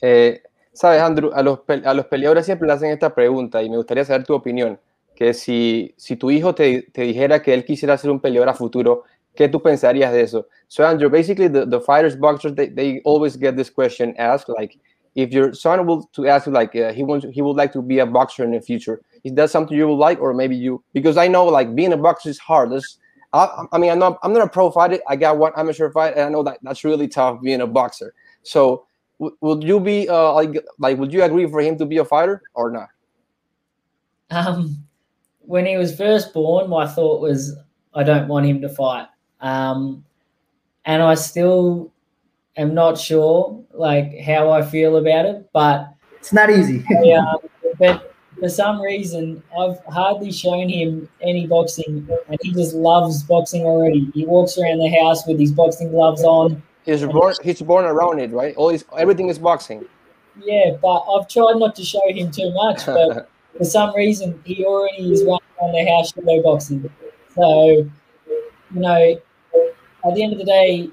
Eh, 0.00 0.42
Sabes, 0.78 1.00
Andrew, 1.00 1.32
a 1.34 1.42
los, 1.42 1.60
a 1.84 1.92
los 1.92 2.06
peleadores 2.06 2.44
siempre 2.44 2.68
le 2.68 2.74
hacen 2.74 2.90
esta 2.90 3.12
pregunta 3.12 3.60
y 3.64 3.68
me 3.68 3.78
gustaría 3.78 4.04
saber 4.04 4.24
tu 4.24 4.32
opinión, 4.32 4.78
que 5.16 5.34
si, 5.34 5.92
si 5.96 6.14
tu 6.14 6.30
hijo 6.30 6.54
te, 6.54 6.82
te 6.92 7.02
dijera 7.02 7.42
que 7.42 7.52
él 7.52 7.64
quisiera 7.64 7.98
ser 7.98 8.12
un 8.12 8.20
peleador 8.20 8.48
a 8.48 8.54
futuro, 8.54 9.02
¿qué 9.34 9.48
tú 9.48 9.60
pensarías 9.60 10.12
de 10.12 10.20
eso? 10.20 10.46
So, 10.68 10.86
Andrew, 10.86 11.10
basically, 11.10 11.48
the, 11.48 11.66
the 11.66 11.80
fighters, 11.80 12.16
boxers, 12.16 12.54
they, 12.54 12.68
they 12.68 13.00
always 13.04 13.36
get 13.36 13.56
this 13.56 13.72
question 13.72 14.14
asked, 14.18 14.48
like, 14.56 14.78
if 15.18 15.32
your 15.32 15.52
son 15.52 15.84
will 15.84 16.08
to 16.12 16.28
ask 16.28 16.46
you, 16.46 16.52
like, 16.52 16.76
uh, 16.76 16.92
he 16.92 17.02
wants, 17.02 17.26
he 17.32 17.42
would 17.42 17.56
like 17.56 17.72
to 17.72 17.82
be 17.82 17.98
a 17.98 18.06
boxer 18.06 18.44
in 18.44 18.52
the 18.52 18.60
future, 18.60 19.02
is 19.24 19.32
that 19.34 19.50
something 19.50 19.76
you 19.76 19.88
would 19.88 19.96
like, 19.96 20.20
or 20.20 20.32
maybe 20.32 20.54
you, 20.54 20.80
because 20.92 21.16
I 21.16 21.26
know, 21.26 21.44
like, 21.46 21.74
being 21.74 21.92
a 21.92 21.96
boxer 21.96 22.28
is 22.28 22.38
hard. 22.38 22.70
I, 23.32 23.64
I 23.72 23.78
mean, 23.78 23.90
I'm 23.90 23.98
not, 23.98 24.20
I'm 24.22 24.32
not 24.32 24.46
a 24.46 24.48
pro 24.48 24.70
fighter. 24.70 25.00
I 25.08 25.16
got 25.16 25.36
one 25.36 25.52
amateur 25.56 25.90
fight, 25.90 26.14
and 26.14 26.22
I 26.22 26.28
know 26.28 26.44
that 26.44 26.58
that's 26.62 26.84
really 26.84 27.08
tough 27.08 27.42
being 27.42 27.62
a 27.62 27.66
boxer. 27.66 28.14
So, 28.44 28.86
would 29.18 29.64
you 29.64 29.80
be 29.80 30.08
uh, 30.08 30.32
like, 30.34 30.64
like, 30.78 30.96
would 30.98 31.12
you 31.12 31.24
agree 31.24 31.50
for 31.50 31.60
him 31.60 31.76
to 31.78 31.84
be 31.84 31.98
a 31.98 32.04
fighter 32.04 32.40
or 32.54 32.70
not? 32.70 32.88
Um, 34.30 34.84
when 35.40 35.66
he 35.66 35.76
was 35.76 35.96
first 35.96 36.32
born, 36.32 36.70
my 36.70 36.86
thought 36.86 37.20
was, 37.20 37.56
I 37.92 38.04
don't 38.04 38.28
want 38.28 38.46
him 38.46 38.60
to 38.60 38.68
fight. 38.68 39.08
Um, 39.40 40.04
and 40.84 41.02
I 41.02 41.16
still 41.16 41.90
am 42.58 42.74
not 42.74 42.98
sure, 42.98 43.64
like, 43.72 44.18
how 44.20 44.50
I 44.50 44.62
feel 44.62 44.96
about 44.96 45.24
it, 45.24 45.48
but 45.52 45.94
it's 46.18 46.32
not 46.32 46.50
easy. 46.50 46.84
yeah, 47.02 47.20
um, 47.20 47.38
but 47.78 48.14
for 48.38 48.48
some 48.48 48.80
reason, 48.80 49.42
I've 49.58 49.78
hardly 49.86 50.32
shown 50.32 50.68
him 50.68 51.08
any 51.22 51.46
boxing, 51.46 52.08
and 52.28 52.38
he 52.42 52.52
just 52.52 52.74
loves 52.74 53.22
boxing 53.22 53.62
already. 53.64 54.10
He 54.14 54.26
walks 54.26 54.58
around 54.58 54.78
the 54.78 54.90
house 54.90 55.26
with 55.26 55.38
his 55.38 55.52
boxing 55.52 55.90
gloves 55.90 56.22
on. 56.22 56.62
He's 56.84 57.04
born. 57.04 57.34
He's 57.42 57.62
born 57.62 57.84
around 57.84 58.18
it, 58.18 58.30
right? 58.30 58.54
All 58.56 58.70
his, 58.70 58.84
everything 58.96 59.28
is 59.28 59.38
boxing. 59.38 59.84
Yeah, 60.40 60.76
but 60.80 61.00
I've 61.00 61.28
tried 61.28 61.54
not 61.56 61.74
to 61.76 61.84
show 61.84 62.00
him 62.08 62.30
too 62.30 62.52
much, 62.52 62.86
but 62.86 63.28
for 63.58 63.64
some 63.64 63.94
reason, 63.94 64.40
he 64.44 64.64
already 64.64 65.12
is 65.12 65.24
running 65.24 65.40
around 65.60 65.72
the 65.72 65.90
house 65.90 66.12
shadow 66.12 66.42
boxing. 66.42 66.90
So, 67.34 67.90
you 68.74 68.80
know, 68.80 69.20
at 70.04 70.14
the 70.14 70.22
end 70.22 70.32
of 70.32 70.38
the 70.38 70.44
day, 70.44 70.90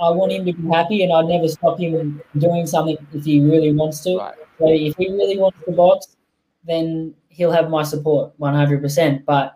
I 0.00 0.10
want 0.10 0.32
him 0.32 0.46
to 0.46 0.52
be 0.52 0.68
happy, 0.68 1.02
and 1.02 1.12
I'd 1.12 1.26
never 1.26 1.48
stop 1.48 1.78
him 1.78 2.20
doing 2.38 2.66
something 2.66 2.96
if 3.12 3.24
he 3.24 3.40
really 3.40 3.72
wants 3.72 4.02
to. 4.04 4.18
Right. 4.18 4.34
So, 4.58 4.68
if 4.68 4.96
he 4.96 5.08
really 5.08 5.38
wants 5.38 5.58
to 5.64 5.72
box, 5.72 6.16
then 6.64 7.14
he'll 7.28 7.52
have 7.52 7.70
my 7.70 7.82
support 7.82 8.38
100%. 8.38 9.24
But 9.24 9.54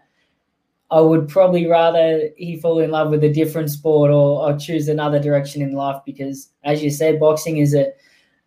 I 0.91 1.01
would 1.01 1.29
probably 1.29 1.67
rather 1.67 2.31
he 2.37 2.59
fall 2.61 2.79
in 2.79 2.91
love 2.91 3.11
with 3.11 3.25
a 3.25 3.33
different 3.33 3.71
sport 3.71 4.11
or, 4.11 4.49
or 4.49 4.57
choose 4.57 4.89
another 4.89 5.19
direction 5.19 5.63
in 5.63 5.73
life 5.73 6.01
because, 6.05 6.51
as 6.65 6.83
you 6.83 6.91
said, 6.91 7.19
boxing 7.19 7.59
is 7.59 7.75
a, 7.75 7.93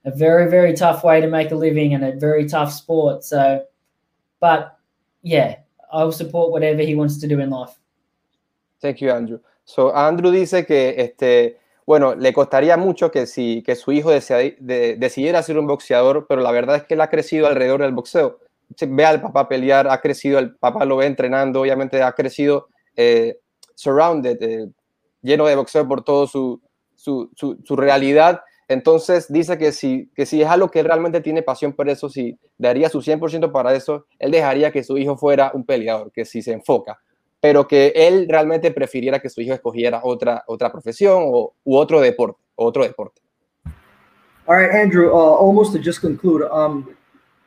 a 0.05 0.11
very, 0.11 0.49
very 0.49 0.73
tough 0.73 1.03
way 1.03 1.19
to 1.19 1.27
make 1.27 1.51
a 1.51 1.55
living 1.55 1.93
and 1.93 2.03
a 2.03 2.13
very 2.13 2.47
tough 2.47 2.71
sport. 2.71 3.23
So, 3.23 3.65
but 4.39 4.77
yeah, 5.21 5.57
I'll 5.91 6.11
support 6.11 6.51
whatever 6.51 6.81
he 6.81 6.95
wants 6.95 7.17
to 7.19 7.27
do 7.27 7.39
in 7.39 7.49
life. 7.49 7.77
Thank 8.81 9.01
you, 9.01 9.11
Andrew. 9.11 9.39
So, 9.69 9.95
Andrew 9.95 10.31
dice 10.31 10.65
que, 10.65 10.95
este, 10.97 11.59
bueno, 11.85 12.15
le 12.15 12.33
costaría 12.33 12.75
mucho 12.75 13.11
que, 13.11 13.27
si, 13.27 13.61
que 13.61 13.75
su 13.75 13.91
hijo 13.91 14.09
desea, 14.09 14.37
de, 14.37 14.95
decidiera 14.97 15.43
ser 15.43 15.59
un 15.59 15.67
boxeador, 15.67 16.25
pero 16.27 16.41
la 16.41 16.51
verdad 16.51 16.77
es 16.77 16.83
que 16.85 16.95
él 16.95 17.01
ha 17.01 17.11
crecido 17.11 17.45
alrededor 17.45 17.81
del 17.81 17.93
boxeo 17.93 18.39
ve 18.87 19.05
al 19.05 19.21
papá 19.21 19.47
pelear, 19.47 19.87
ha 19.87 20.01
crecido, 20.01 20.39
el 20.39 20.55
papá 20.55 20.85
lo 20.85 20.97
ve 20.97 21.05
entrenando, 21.05 21.61
obviamente 21.61 22.01
ha 22.01 22.13
crecido 22.13 22.69
eh, 22.95 23.37
surrounded, 23.75 24.41
eh, 24.41 24.69
lleno 25.21 25.45
de 25.45 25.55
boxeo 25.55 25.87
por 25.87 26.03
todo 26.03 26.25
su, 26.25 26.59
su, 26.95 27.29
su, 27.35 27.75
realidad. 27.75 28.41
Entonces 28.67 29.31
dice 29.31 29.59
que 29.59 29.71
si, 29.71 30.09
que 30.15 30.25
si 30.25 30.41
es 30.41 30.47
algo 30.47 30.71
que 30.71 30.81
realmente 30.81 31.21
tiene 31.21 31.43
pasión 31.43 31.73
por 31.73 31.89
eso, 31.89 32.09
si 32.09 32.39
daría 32.57 32.89
su 32.89 33.01
100% 33.01 33.51
para 33.51 33.75
eso, 33.75 34.07
él 34.17 34.31
dejaría 34.31 34.71
que 34.71 34.83
su 34.83 34.97
hijo 34.97 35.15
fuera 35.15 35.51
un 35.53 35.63
peleador, 35.63 36.11
que 36.11 36.25
si 36.25 36.41
se 36.41 36.53
enfoca, 36.53 36.99
pero 37.41 37.67
que 37.67 37.93
él 37.95 38.27
realmente 38.27 38.71
prefiriera 38.71 39.19
que 39.19 39.29
su 39.29 39.41
hijo 39.41 39.53
escogiera 39.53 40.01
otra, 40.03 40.43
otra 40.47 40.71
profesión 40.71 41.23
o, 41.25 41.53
u 41.63 41.77
otro 41.77 42.01
deporte, 42.01 42.39
otro 42.55 42.83
deporte. 42.83 43.21
All 44.47 44.55
right, 44.55 44.71
Andrew, 44.71 45.11
uh, 45.11 45.35
almost 45.35 45.73
to 45.73 45.79
just 45.79 46.01
conclude, 46.01 46.41
um, 46.51 46.95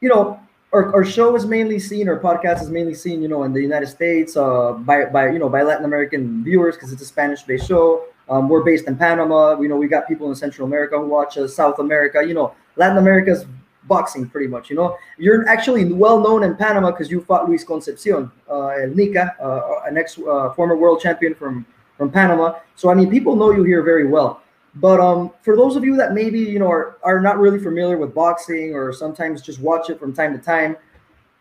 you 0.01 0.09
know, 0.09 0.39
our, 0.73 1.05
show 1.05 1.35
is 1.37 1.45
mainly 1.45 1.79
seen, 1.79 2.09
our 2.09 2.19
podcast 2.19 2.63
is 2.63 2.71
mainly 2.71 2.95
seen, 2.95 3.21
you 3.21 3.29
know, 3.29 3.43
in 3.43 3.53
the 3.53 3.61
United 3.61 3.89
States 3.89 4.37
uh, 4.37 4.73
by, 4.73 5.07
by, 5.07 5.31
you 5.31 5.39
know, 5.39 5.49
by 5.49 5.63
Latin 5.63 5.85
American 5.85 6.43
viewers 6.45 6.77
because 6.77 6.93
it's 6.93 7.03
a 7.03 7.07
Spanish-based 7.07 7.67
show. 7.67 8.05
Um, 8.29 8.49
we're 8.49 8.63
based 8.63 8.87
in 8.87 8.97
Panama. 8.97 9.61
You 9.61 9.69
know, 9.69 9.77
we 9.77 9.89
got 9.89 10.09
people 10.09 10.29
in 10.31 10.35
Central 10.37 10.67
America 10.67 10.99
who 10.99 11.07
watch 11.07 11.37
us, 11.37 11.55
South 11.55 11.79
America. 11.79 12.25
You 12.25 12.35
know, 12.35 12.55
Latin 12.77 12.99
America's 12.99 13.45
boxing 13.88 14.29
pretty 14.29 14.47
much. 14.47 14.71
You 14.71 14.77
know, 14.77 14.97
you're 15.18 15.49
actually 15.49 15.85
well 15.92 16.21
known 16.21 16.42
in 16.45 16.57
Panama 16.57 16.90
because 16.90 17.11
you 17.11 17.21
fought 17.23 17.49
Luis 17.49 17.64
Concepcion, 17.64 18.31
uh, 18.51 18.66
El 18.68 18.90
Nica, 18.90 19.37
uh, 19.40 19.81
an 19.87 19.97
ex 19.99 20.18
uh, 20.18 20.53
former 20.53 20.77
world 20.77 21.01
champion 21.01 21.35
from 21.35 21.66
from 21.97 22.11
Panama. 22.11 22.59
So 22.77 22.90
I 22.90 22.95
mean, 22.95 23.11
people 23.11 23.37
know 23.37 23.51
you 23.51 23.64
here 23.64 23.83
very 23.83 24.07
well. 24.07 24.42
But 24.77 25.01
um, 25.01 25.33
for 25.42 25.55
those 25.55 25.77
of 25.77 25.85
you 25.85 25.97
that 25.97 26.14
maybe 26.14 26.38
you 26.38 26.59
know 26.59 26.71
are, 26.71 26.97
are 27.03 27.21
not 27.21 27.38
really 27.38 27.59
familiar 27.59 27.99
with 27.99 28.14
boxing 28.14 28.75
or 28.75 28.92
sometimes 28.92 29.42
just 29.42 29.61
watch 29.61 29.90
it 29.90 30.01
from 30.01 30.14
time 30.14 30.33
to 30.33 30.42
time, 30.42 30.77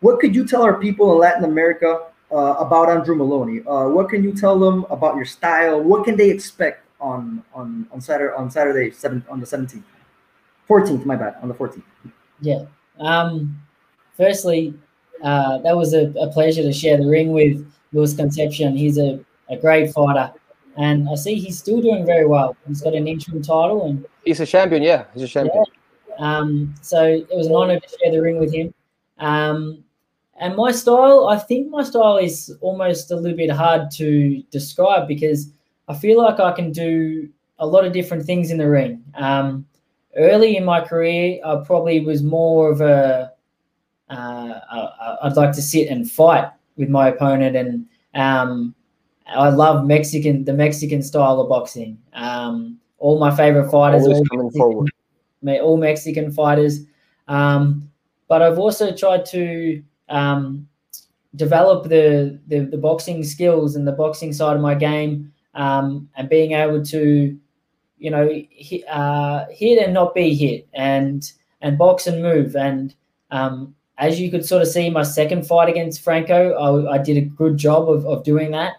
what 0.00 0.20
could 0.20 0.34
you 0.34 0.46
tell 0.46 0.62
our 0.62 0.74
people 0.78 1.12
in 1.12 1.18
Latin 1.18 1.44
America 1.44 2.08
uh, 2.30 2.54
about 2.58 2.90
Andrew 2.90 3.14
Moloney? 3.14 3.60
Uh, 3.66 3.88
what 3.88 4.10
can 4.10 4.22
you 4.22 4.32
tell 4.32 4.58
them 4.58 4.84
about 4.90 5.16
your 5.16 5.24
style? 5.24 5.80
What 5.80 6.04
can 6.04 6.16
they 6.16 6.28
expect 6.28 6.84
on 7.00 7.42
on 7.54 7.86
on 7.90 8.00
Saturday 8.00 8.34
on 8.36 8.50
Saturday 8.50 8.90
seven, 8.90 9.24
on 9.30 9.40
the 9.40 9.46
seventeenth, 9.46 9.86
fourteenth? 10.66 11.06
My 11.06 11.16
bad, 11.16 11.36
on 11.40 11.48
the 11.48 11.54
fourteenth. 11.54 11.86
Yeah. 12.42 12.64
Um, 12.98 13.58
firstly, 14.16 14.74
uh, 15.22 15.58
that 15.58 15.76
was 15.76 15.94
a, 15.94 16.12
a, 16.20 16.30
pleasure 16.30 16.62
to 16.62 16.72
share 16.72 16.98
the 16.98 17.06
ring 17.06 17.32
with 17.32 17.66
Luis 17.92 18.14
Concepcion. 18.14 18.76
He's 18.76 18.98
a, 18.98 19.24
a 19.48 19.56
great 19.56 19.92
fighter, 19.92 20.32
and 20.76 21.08
I 21.08 21.14
see 21.14 21.36
he's 21.36 21.58
still 21.58 21.80
doing 21.80 22.04
very 22.04 22.26
well. 22.26 22.56
He's 22.66 22.82
got 22.82 22.94
an 22.94 23.06
interim 23.06 23.40
title, 23.40 23.86
and 23.86 24.04
he's 24.24 24.40
a 24.40 24.46
champion. 24.46 24.82
Yeah, 24.82 25.04
he's 25.14 25.22
a 25.22 25.28
champion. 25.28 25.64
Yeah. 25.64 25.72
Um, 26.18 26.74
so 26.82 27.04
it 27.04 27.28
was 27.30 27.46
an 27.46 27.54
honor 27.54 27.80
to 27.80 27.88
share 27.88 28.12
the 28.12 28.20
ring 28.20 28.38
with 28.38 28.52
him. 28.52 28.74
Um, 29.18 29.84
and 30.40 30.56
my 30.56 30.72
style, 30.72 31.28
I 31.28 31.38
think 31.38 31.70
my 31.70 31.84
style 31.84 32.16
is 32.16 32.52
almost 32.60 33.12
a 33.12 33.16
little 33.16 33.36
bit 33.36 33.50
hard 33.50 33.90
to 33.92 34.42
describe 34.50 35.06
because 35.06 35.50
I 35.88 35.94
feel 35.94 36.18
like 36.18 36.40
I 36.40 36.52
can 36.52 36.72
do 36.72 37.28
a 37.60 37.66
lot 37.66 37.84
of 37.84 37.92
different 37.92 38.24
things 38.24 38.50
in 38.50 38.58
the 38.58 38.68
ring. 38.68 39.04
Um, 39.14 39.66
early 40.16 40.56
in 40.56 40.64
my 40.64 40.80
career, 40.80 41.40
I 41.44 41.62
probably 41.64 42.00
was 42.00 42.22
more 42.22 42.70
of 42.70 42.80
a 42.80 43.32
uh, 44.08 44.60
I'd 45.22 45.36
like 45.36 45.52
to 45.52 45.62
sit 45.62 45.88
and 45.88 46.10
fight 46.10 46.50
with 46.76 46.88
my 46.88 47.08
opponent, 47.08 47.56
and 47.56 47.86
um, 48.14 48.74
I 49.26 49.48
love 49.48 49.86
Mexican 49.86 50.44
the 50.44 50.52
Mexican 50.52 51.02
style 51.02 51.40
of 51.40 51.48
boxing. 51.48 51.98
Um, 52.12 52.78
all 52.98 53.18
my 53.18 53.34
favorite 53.34 53.70
fighters, 53.70 54.06
all 54.06 54.08
Mexican, 55.42 55.60
all 55.60 55.76
Mexican, 55.76 56.30
fighters. 56.30 56.80
Um, 57.28 57.90
but 58.28 58.42
I've 58.42 58.58
also 58.58 58.94
tried 58.94 59.26
to 59.26 59.82
um, 60.08 60.68
develop 61.36 61.88
the, 61.88 62.38
the, 62.46 62.60
the 62.60 62.76
boxing 62.76 63.24
skills 63.24 63.76
and 63.76 63.86
the 63.86 63.92
boxing 63.92 64.32
side 64.32 64.56
of 64.56 64.62
my 64.62 64.74
game, 64.74 65.32
um, 65.54 66.08
and 66.16 66.28
being 66.28 66.52
able 66.52 66.84
to, 66.84 67.38
you 68.02 68.10
know, 68.10 68.28
hit, 68.50 68.86
uh, 68.88 69.46
hit 69.50 69.78
and 69.78 69.94
not 69.94 70.14
be 70.14 70.34
hit, 70.34 70.66
and 70.74 71.32
and 71.60 71.78
box 71.78 72.06
and 72.08 72.20
move. 72.20 72.56
And 72.56 72.94
um, 73.30 73.74
as 73.98 74.20
you 74.20 74.30
could 74.30 74.44
sort 74.44 74.62
of 74.62 74.68
see, 74.68 74.90
my 74.90 75.04
second 75.04 75.46
fight 75.46 75.68
against 75.68 76.02
Franco, 76.02 76.52
I, 76.52 76.94
I 76.94 76.98
did 76.98 77.16
a 77.16 77.20
good 77.20 77.56
job 77.56 77.88
of, 77.88 78.04
of 78.06 78.24
doing 78.24 78.50
that, 78.50 78.74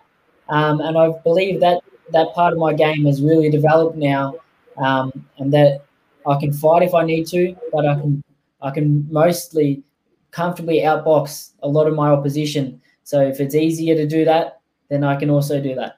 um, 0.49 0.81
and 0.81 0.97
I 0.97 1.11
believe 1.23 1.61
that 1.61 1.81
that 2.11 2.33
part 2.33 2.51
of 2.51 2.59
my 2.59 2.73
game 2.73 3.05
has 3.05 3.21
really 3.21 3.49
developed 3.49 3.95
now, 3.95 4.35
um, 4.77 5.25
and 5.37 5.53
that 5.53 5.85
I 6.27 6.37
can 6.39 6.51
fight 6.51 6.83
if 6.83 6.93
I 6.93 7.05
need 7.05 7.25
to, 7.27 7.55
but 7.71 7.85
I 7.85 7.95
can 7.95 8.23
I 8.61 8.71
can 8.71 9.07
mostly 9.09 9.83
comfortably 10.31 10.79
outbox 10.79 11.51
a 11.61 11.67
lot 11.67 11.87
of 11.87 11.93
my 11.95 12.09
opposition. 12.09 12.81
So 13.03 13.21
if 13.21 13.39
it's 13.39 13.55
easier 13.55 13.95
to 13.95 14.07
do 14.07 14.25
that, 14.25 14.59
then 14.89 15.03
I 15.03 15.15
can 15.15 15.29
also 15.29 15.61
do 15.61 15.75
that. 15.75 15.97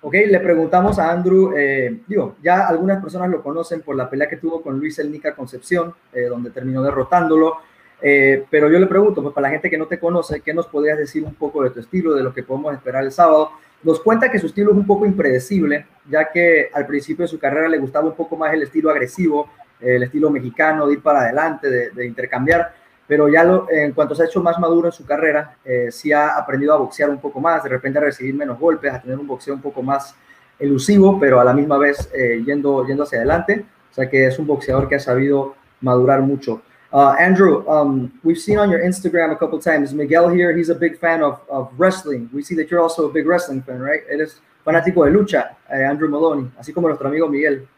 Ok, 0.00 0.14
le 0.14 0.38
preguntamos 0.38 0.96
a 1.00 1.10
Andrew, 1.10 1.52
eh, 1.56 2.02
digo, 2.06 2.36
ya 2.40 2.68
algunas 2.68 3.02
personas 3.02 3.30
lo 3.30 3.42
conocen 3.42 3.80
por 3.80 3.96
la 3.96 4.08
pelea 4.08 4.28
que 4.28 4.36
tuvo 4.36 4.62
con 4.62 4.78
Luis 4.78 4.98
Elnica 5.00 5.34
Concepción, 5.34 5.92
eh, 6.12 6.22
donde 6.22 6.50
terminó 6.50 6.84
derrotándolo, 6.84 7.56
eh, 8.00 8.44
pero 8.48 8.70
yo 8.70 8.78
le 8.78 8.86
pregunto, 8.86 9.22
pues 9.22 9.34
para 9.34 9.48
la 9.48 9.52
gente 9.52 9.68
que 9.68 9.78
no 9.78 9.86
te 9.86 9.98
conoce, 9.98 10.40
¿qué 10.40 10.54
nos 10.54 10.68
podrías 10.68 10.98
decir 10.98 11.24
un 11.24 11.34
poco 11.34 11.64
de 11.64 11.70
tu 11.70 11.80
estilo, 11.80 12.14
de 12.14 12.22
lo 12.22 12.32
que 12.32 12.44
podemos 12.44 12.72
esperar 12.74 13.02
el 13.02 13.10
sábado? 13.10 13.50
Nos 13.82 14.00
cuenta 14.00 14.30
que 14.30 14.38
su 14.38 14.46
estilo 14.46 14.70
es 14.70 14.76
un 14.76 14.86
poco 14.86 15.04
impredecible, 15.04 15.86
ya 16.08 16.30
que 16.30 16.70
al 16.72 16.86
principio 16.86 17.24
de 17.24 17.28
su 17.28 17.38
carrera 17.38 17.68
le 17.68 17.78
gustaba 17.78 18.06
un 18.06 18.14
poco 18.14 18.36
más 18.36 18.54
el 18.54 18.62
estilo 18.62 18.90
agresivo, 18.90 19.50
el 19.80 20.02
estilo 20.02 20.30
mexicano, 20.30 20.86
de 20.86 20.94
ir 20.94 21.02
para 21.02 21.22
adelante, 21.22 21.90
de, 21.90 22.06
intercambiar, 22.06 22.72
pero 23.08 23.28
ya 23.28 23.42
lo, 23.42 23.66
en 23.70 23.92
cuanto 23.92 24.14
se 24.14 24.22
ha 24.22 24.26
hecho 24.26 24.42
más 24.42 24.58
maduro 24.58 24.88
en 24.88 24.92
su 24.92 25.04
carrera, 25.04 25.56
eh, 25.64 25.88
sí 25.90 26.12
ha 26.12 26.36
aprendido 26.36 26.74
a 26.74 26.76
boxear 26.76 27.08
un 27.08 27.18
poco 27.18 27.40
más, 27.40 27.64
de 27.64 27.70
repente 27.70 27.98
a 27.98 28.02
recibir 28.02 28.34
menos 28.34 28.60
golpes, 28.60 28.92
a 28.92 29.00
tener 29.00 29.18
un 29.18 29.26
boxeo 29.26 29.54
un 29.54 29.62
poco 29.62 29.82
más 29.82 30.14
elusivo, 30.58 31.18
pero 31.18 31.40
a 31.40 31.44
la 31.44 31.54
misma 31.54 31.78
vez 31.78 32.10
eh, 32.14 32.42
yendo, 32.44 32.86
yendo 32.86 33.04
hacia 33.04 33.18
adelante. 33.18 33.64
O 33.90 33.94
sea 33.94 34.08
que 34.08 34.26
es 34.26 34.38
un 34.38 34.46
boxeador 34.46 34.88
que 34.88 34.96
ha 34.96 35.00
sabido 35.00 35.54
madurar 35.80 36.20
mucho. 36.20 36.60
Uh, 36.90 37.14
Andrew, 37.18 37.64
um, 37.68 38.10
we've 38.22 38.40
seen 38.40 38.58
on 38.58 38.70
your 38.70 38.80
Instagram 38.80 39.30
a 39.30 39.36
couple 39.36 39.58
times, 39.58 39.92
Miguel 39.92 40.30
here, 40.30 40.56
he's 40.56 40.70
a 40.70 40.74
big 40.74 40.98
fan 40.98 41.22
of, 41.22 41.38
wrestling. 41.76 42.30
We 42.32 42.42
see 42.42 42.54
that 42.56 42.70
you're 42.70 42.80
also 42.80 43.08
a 43.08 43.12
big 43.12 43.26
wrestling 43.26 43.62
fan, 43.62 43.80
right? 43.80 44.00
Eres 44.10 44.40
fanático 44.64 45.04
de 45.04 45.10
lucha, 45.10 45.56
eh, 45.70 45.84
Andrew 45.84 46.08
Maloney, 46.08 46.50
así 46.58 46.72
como 46.72 46.88
nuestro 46.88 47.08
amigo 47.08 47.28
Miguel. 47.28 47.68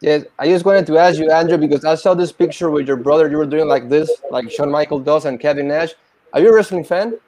Yes, 0.00 0.24
I 0.38 0.46
just 0.46 0.64
wanted 0.64 0.86
to 0.86 0.98
ask 0.98 1.18
you, 1.18 1.30
Andrew, 1.30 1.56
because 1.56 1.84
I 1.84 1.94
saw 1.94 2.14
this 2.14 2.32
picture 2.32 2.70
with 2.70 2.86
your 2.86 2.96
brother. 2.96 3.30
You 3.30 3.38
were 3.38 3.46
doing 3.46 3.68
like 3.68 3.88
this, 3.88 4.10
like 4.30 4.50
Shawn 4.50 4.70
Michael 4.70 5.00
does 5.00 5.24
and 5.24 5.40
Kevin 5.40 5.68
Nash. 5.68 5.94
Are 6.32 6.40
you 6.40 6.50
a 6.50 6.54
wrestling 6.54 6.84
fan? 6.84 7.18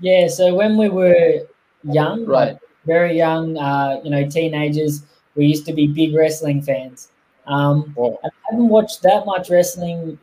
Yeah. 0.00 0.28
So 0.28 0.54
when 0.54 0.76
we 0.76 0.88
were 0.88 1.40
young, 1.82 2.26
right, 2.26 2.56
very 2.86 3.16
young, 3.16 3.56
uh, 3.56 4.00
you 4.04 4.10
know, 4.10 4.28
teenagers, 4.28 5.02
we 5.34 5.46
used 5.46 5.66
to 5.66 5.72
be 5.72 5.86
big 5.86 6.14
wrestling 6.14 6.62
fans. 6.62 7.08
Um, 7.46 7.94
oh. 7.98 8.18
I 8.24 8.28
haven't 8.50 8.68
watched 8.68 9.02
that 9.02 9.26
much 9.26 9.50
wrestling 9.50 10.18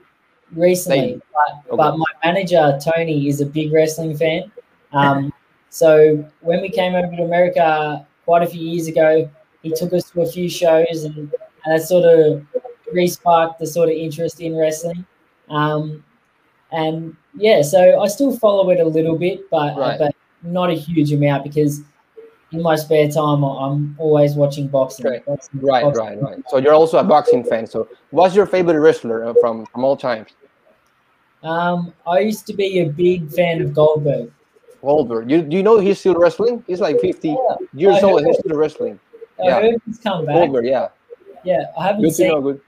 recently, 0.53 1.21
but, 1.33 1.57
okay. 1.67 1.75
but, 1.75 1.97
my 1.97 2.05
manager 2.23 2.79
Tony 2.81 3.27
is 3.27 3.41
a 3.41 3.45
big 3.45 3.73
wrestling 3.73 4.15
fan. 4.15 4.51
Um, 4.93 5.33
so 5.69 6.25
when 6.41 6.61
we 6.61 6.69
came 6.69 6.95
over 6.95 7.15
to 7.15 7.23
America 7.23 8.05
quite 8.25 8.43
a 8.43 8.47
few 8.47 8.61
years 8.61 8.87
ago, 8.87 9.29
he 9.63 9.71
took 9.71 9.93
us 9.93 10.09
to 10.11 10.21
a 10.21 10.25
few 10.25 10.49
shows, 10.49 11.03
and, 11.03 11.17
and 11.17 11.33
that 11.65 11.81
sort 11.81 12.05
of 12.05 12.45
re-sparked 12.91 13.59
the 13.59 13.67
sort 13.67 13.89
of 13.89 13.95
interest 13.95 14.39
in 14.41 14.55
wrestling. 14.55 15.05
Um, 15.49 16.03
and 16.71 17.15
yeah, 17.35 17.61
so 17.61 17.99
I 17.99 18.07
still 18.07 18.35
follow 18.37 18.69
it 18.69 18.79
a 18.79 18.85
little 18.85 19.17
bit, 19.17 19.49
but 19.49 19.77
right. 19.77 19.99
but 19.99 20.15
not 20.43 20.69
a 20.69 20.73
huge 20.73 21.11
amount 21.11 21.43
because 21.43 21.81
in 22.51 22.61
my 22.61 22.75
spare 22.75 23.09
time, 23.09 23.43
I'm 23.43 23.95
always 23.99 24.35
watching 24.35 24.67
boxing. 24.67 25.05
Right, 25.05 25.25
boxing, 25.25 25.59
right, 25.61 25.83
boxing. 25.83 26.03
right, 26.03 26.21
right. 26.21 26.43
So 26.47 26.57
you're 26.57 26.73
also 26.73 26.97
a 26.97 27.03
boxing 27.03 27.43
fan. 27.43 27.67
So 27.67 27.87
what's 28.11 28.35
your 28.35 28.45
favorite 28.45 28.79
wrestler 28.79 29.25
uh, 29.25 29.33
from 29.41 29.65
from 29.67 29.83
all 29.83 29.97
times? 29.97 30.29
Um, 31.43 31.93
I 32.05 32.19
used 32.19 32.45
to 32.47 32.53
be 32.53 32.79
a 32.79 32.89
big 32.89 33.31
fan 33.31 33.61
of 33.61 33.73
Goldberg. 33.73 34.31
Goldberg, 34.81 35.29
you 35.29 35.41
do 35.41 35.57
you 35.57 35.63
know 35.63 35.79
he's 35.79 35.99
still 35.99 36.15
wrestling? 36.15 36.63
He's 36.67 36.79
like 36.79 36.99
50 36.99 37.29
yeah, 37.29 37.35
years 37.73 38.03
old 38.03 38.19
and 38.19 38.27
he's 38.27 38.39
still 38.39 38.57
wrestling. 38.57 38.99
I 39.41 39.47
yeah. 39.47 39.61
heard 39.61 39.81
he's 39.85 39.99
come 39.99 40.25
back. 40.25 40.35
Goldberg, 40.35 40.65
yeah. 40.65 40.89
Yeah, 41.43 41.65
I 41.77 41.87
haven't 41.87 42.03
good 42.03 42.15
seen. 42.15 42.29
To 42.29 42.35
know, 42.35 42.41
good. 42.41 42.61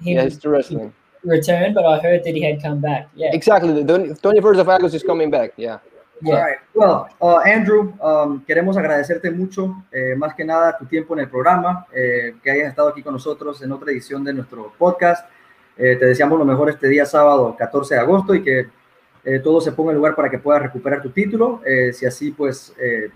Him 0.00 0.16
yeah, 0.16 0.24
he's 0.24 0.44
wrestling. 0.44 0.92
Return, 1.24 1.74
but 1.74 1.84
I 1.84 2.00
heard 2.00 2.24
that 2.24 2.34
he 2.34 2.42
had 2.42 2.62
come 2.62 2.80
back. 2.80 3.08
Yeah, 3.14 3.30
exactly. 3.32 3.82
The 3.82 4.18
21st 4.22 4.60
of 4.60 4.68
August 4.68 4.94
is 4.94 5.02
coming 5.02 5.30
back. 5.30 5.52
Yeah. 5.56 5.78
Yeah. 6.22 6.34
All 6.34 6.40
right. 6.40 6.58
Well, 6.74 7.08
uh, 7.20 7.38
Andrew, 7.38 7.94
um, 8.00 8.44
queremos 8.46 8.76
agradecerte 8.76 9.30
mucho, 9.32 9.84
eh, 9.92 10.14
más 10.16 10.34
que 10.34 10.44
nada, 10.44 10.76
tu 10.78 10.86
tiempo 10.86 11.14
en 11.14 11.20
el 11.20 11.28
programa, 11.28 11.86
eh, 11.92 12.34
que 12.42 12.50
hayas 12.50 12.68
estado 12.68 12.88
aquí 12.88 13.02
con 13.02 13.12
nosotros 13.12 13.60
en 13.62 13.72
otra 13.72 13.90
edición 13.90 14.22
de 14.22 14.32
nuestro 14.32 14.72
podcast. 14.78 15.28
Eh, 15.76 15.96
te 15.96 16.06
deseamos 16.06 16.38
lo 16.38 16.44
mejor 16.44 16.70
este 16.70 16.86
día 16.86 17.06
sábado 17.06 17.56
14 17.58 17.94
de 17.94 18.00
agosto 18.00 18.34
y 18.34 18.44
que 18.44 18.68
eh, 19.24 19.38
todo 19.38 19.60
se 19.60 19.72
ponga 19.72 19.92
en 19.92 19.98
lugar 19.98 20.14
para 20.14 20.28
que 20.28 20.38
puedas 20.38 20.62
recuperar 20.62 21.00
tu 21.00 21.10
título, 21.10 21.60
eh, 21.64 21.92
si 21.92 22.06
así 22.06 22.32
pues 22.32 22.74
eh, 22.80 23.10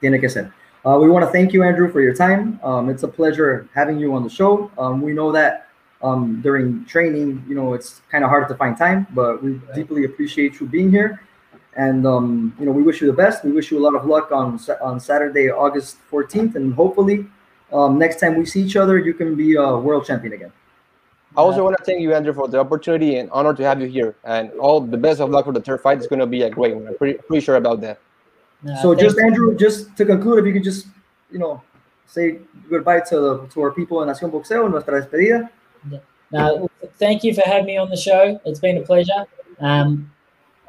tiene 0.00 0.20
que 0.20 0.28
ser. 0.28 0.50
Uh, 0.86 0.98
we 0.98 1.08
want 1.08 1.24
to 1.24 1.30
thank 1.30 1.52
you, 1.52 1.62
Andrew, 1.62 1.90
for 1.90 2.02
your 2.02 2.14
time. 2.14 2.60
Um, 2.62 2.90
it's 2.90 3.04
a 3.04 3.08
pleasure 3.08 3.66
having 3.74 3.98
you 3.98 4.14
on 4.14 4.22
the 4.22 4.28
show. 4.28 4.70
Um, 4.76 5.00
we 5.00 5.14
know 5.14 5.32
that 5.32 5.68
um, 6.02 6.42
during 6.42 6.84
training, 6.84 7.42
you 7.48 7.54
know, 7.54 7.72
it's 7.72 8.02
kind 8.10 8.22
of 8.22 8.28
hard 8.28 8.48
to 8.48 8.54
find 8.54 8.76
time, 8.76 9.06
but 9.14 9.42
we 9.42 9.60
deeply 9.74 10.04
appreciate 10.04 10.60
you 10.60 10.66
being 10.66 10.90
here. 10.90 11.22
And 11.76 12.06
um, 12.06 12.54
you 12.60 12.66
know, 12.66 12.72
we 12.72 12.82
wish 12.82 13.00
you 13.00 13.06
the 13.06 13.14
best. 13.14 13.44
We 13.44 13.52
wish 13.52 13.70
you 13.70 13.78
a 13.78 13.84
lot 13.84 13.94
of 13.94 14.04
luck 14.04 14.30
on 14.30 14.60
on 14.80 15.00
Saturday, 15.00 15.50
August 15.50 15.96
14th, 16.10 16.54
and 16.54 16.72
hopefully, 16.74 17.26
um, 17.72 17.98
next 17.98 18.20
time 18.20 18.36
we 18.36 18.44
see 18.46 18.62
each 18.62 18.76
other, 18.76 18.98
you 18.98 19.14
can 19.14 19.34
be 19.34 19.56
a 19.56 19.76
world 19.76 20.06
champion 20.06 20.34
again. 20.34 20.52
I 21.36 21.40
also 21.40 21.64
want 21.64 21.76
to 21.78 21.84
thank 21.84 22.00
you, 22.00 22.14
Andrew, 22.14 22.32
for 22.32 22.46
the 22.46 22.60
opportunity 22.60 23.16
and 23.16 23.28
honor 23.32 23.54
to 23.54 23.64
have 23.64 23.80
you 23.80 23.88
here. 23.88 24.14
And 24.22 24.52
all 24.52 24.80
the 24.80 24.96
best 24.96 25.20
of 25.20 25.30
luck 25.30 25.46
for 25.46 25.52
the 25.52 25.60
third 25.60 25.80
fight. 25.80 25.98
It's 25.98 26.06
going 26.06 26.20
to 26.20 26.26
be 26.26 26.42
a 26.42 26.50
great 26.50 26.76
one. 26.76 26.86
I'm 26.86 26.96
pretty, 26.96 27.18
pretty 27.26 27.44
sure 27.44 27.56
about 27.56 27.80
that. 27.80 27.98
So, 28.82 28.94
just 28.94 29.18
Andrew, 29.18 29.56
just 29.56 29.96
to 29.96 30.04
conclude, 30.04 30.40
if 30.40 30.46
you 30.46 30.52
could 30.52 30.64
just, 30.64 30.86
you 31.30 31.38
know, 31.38 31.62
say 32.06 32.38
goodbye 32.70 33.00
to 33.00 33.20
the 33.20 33.46
to 33.48 33.62
our 33.62 33.72
people 33.72 34.02
in 34.02 34.08
Nación 34.08 34.30
Boxeo, 34.30 34.70
nuestra 34.70 35.00
despedida. 35.00 35.50
Yeah. 35.90 36.66
thank 36.98 37.24
you 37.24 37.34
for 37.34 37.42
having 37.44 37.66
me 37.66 37.76
on 37.76 37.90
the 37.90 37.96
show. 37.96 38.40
It's 38.44 38.60
been 38.60 38.78
a 38.78 38.82
pleasure. 38.82 39.26
Um, 39.60 40.10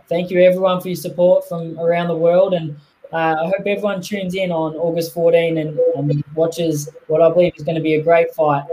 thank 0.10 0.30
you 0.30 0.42
everyone 0.42 0.82
for 0.82 0.90
your 0.90 0.98
support 0.98 1.48
from 1.48 1.80
around 1.80 2.10
the 2.10 2.16
world 2.16 2.54
and 2.54 2.78
uh, 3.14 3.36
I 3.40 3.46
hope 3.46 3.66
everyone 3.66 4.02
tunes 4.02 4.36
in 4.36 4.52
on 4.52 4.76
August 4.76 5.14
14 5.14 5.58
and, 5.58 5.80
and, 5.96 6.24
watches 6.34 6.90
what 7.08 7.22
I 7.22 7.32
believe 7.32 7.54
is 7.56 7.64
going 7.64 7.76
to 7.76 7.82
be 7.82 7.96
a 7.96 8.04
great 8.04 8.34
fight. 8.34 8.66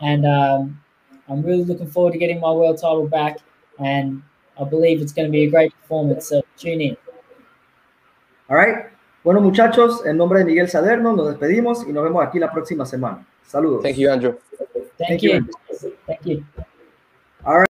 And 0.00 0.24
um, 0.24 0.80
I'm 1.28 1.42
really 1.42 1.64
looking 1.64 1.86
forward 1.86 2.12
to 2.12 2.18
getting 2.18 2.40
my 2.40 2.50
world 2.50 2.78
title 2.78 3.06
back. 3.06 3.38
And 3.78 4.22
I 4.58 4.64
believe 4.64 5.02
it's 5.02 5.12
going 5.12 5.26
to 5.26 5.32
be 5.32 5.44
a 5.44 5.50
great 5.50 5.74
performance. 5.82 6.28
So 6.28 6.40
tune 6.56 6.80
in. 6.80 6.96
All 8.50 8.58
right. 8.58 8.86
Bueno, 9.22 9.40
muchachos, 9.40 10.04
en 10.04 10.16
nombre 10.16 10.40
de 10.40 10.44
Miguel 10.44 10.68
Salerno, 10.68 11.14
nos 11.14 11.28
despedimos 11.28 11.86
y 11.86 11.92
nos 11.92 12.02
vemos 12.02 12.26
aquí 12.26 12.40
la 12.40 12.50
próxima 12.50 12.84
semana. 12.84 13.24
Saludos. 13.46 13.82
Thank 13.82 13.96
you, 13.96 14.10
Andrew. 14.10 14.34
Thank, 14.98 15.08
Thank 15.08 15.20
you. 15.20 15.30
you. 15.30 15.92
Thank 16.06 16.24
you. 16.24 16.44
All 17.44 17.60
right. 17.60 17.66